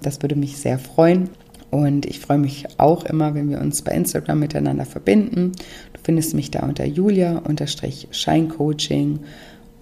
Das 0.01 0.21
würde 0.21 0.35
mich 0.35 0.57
sehr 0.57 0.79
freuen. 0.79 1.29
Und 1.71 2.05
ich 2.05 2.19
freue 2.19 2.37
mich 2.37 2.67
auch 2.77 3.03
immer, 3.03 3.33
wenn 3.33 3.49
wir 3.49 3.59
uns 3.59 3.81
bei 3.81 3.93
Instagram 3.93 4.39
miteinander 4.39 4.85
verbinden. 4.85 5.53
Du 5.93 5.99
findest 6.03 6.35
mich 6.35 6.51
da 6.51 6.59
unter 6.59 6.85
Julia-Scheincoaching. 6.85 9.19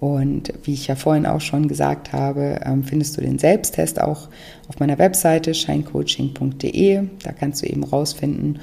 Und 0.02 0.52
wie 0.64 0.74
ich 0.74 0.88
ja 0.88 0.96
vorhin 0.96 1.26
auch 1.26 1.40
schon 1.40 1.68
gesagt 1.68 2.12
habe, 2.12 2.58
ähm, 2.64 2.82
findest 2.82 3.16
du 3.16 3.20
den 3.20 3.38
Selbsttest 3.38 4.00
auch 4.00 4.28
auf 4.66 4.80
meiner 4.80 4.98
Webseite 4.98 5.54
shinecoaching.de. 5.54 7.04
Da 7.22 7.30
kannst 7.30 7.62
du 7.62 7.66
eben 7.68 7.84
rausfinden, 7.84 8.58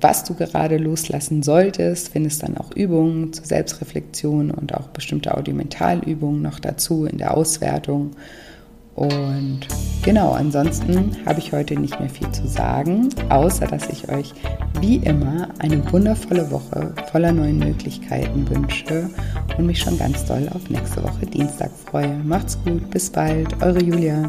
was 0.00 0.22
du 0.22 0.34
gerade 0.34 0.76
loslassen 0.76 1.42
solltest. 1.42 2.10
Findest 2.10 2.44
dann 2.44 2.56
auch 2.56 2.70
Übungen 2.76 3.32
zur 3.32 3.44
Selbstreflexion 3.44 4.52
und 4.52 4.72
auch 4.72 4.86
bestimmte 4.90 5.36
Audiomentalübungen 5.36 6.42
noch 6.42 6.60
dazu 6.60 7.06
in 7.06 7.18
der 7.18 7.36
Auswertung. 7.36 8.12
Und 8.98 9.60
genau, 10.02 10.32
ansonsten 10.32 11.16
habe 11.24 11.38
ich 11.38 11.52
heute 11.52 11.78
nicht 11.78 12.00
mehr 12.00 12.08
viel 12.08 12.28
zu 12.32 12.48
sagen, 12.48 13.10
außer 13.28 13.68
dass 13.68 13.88
ich 13.90 14.08
euch 14.08 14.32
wie 14.80 14.96
immer 14.96 15.46
eine 15.60 15.92
wundervolle 15.92 16.50
Woche 16.50 16.92
voller 17.12 17.30
neuen 17.30 17.60
Möglichkeiten 17.60 18.50
wünsche 18.50 19.08
und 19.56 19.66
mich 19.66 19.78
schon 19.78 19.96
ganz 19.98 20.24
doll 20.24 20.48
auf 20.52 20.68
nächste 20.68 21.04
Woche 21.04 21.26
Dienstag 21.26 21.70
freue. 21.86 22.12
Macht's 22.24 22.58
gut, 22.64 22.90
bis 22.90 23.08
bald, 23.08 23.62
eure 23.62 23.80
Julia. 23.80 24.28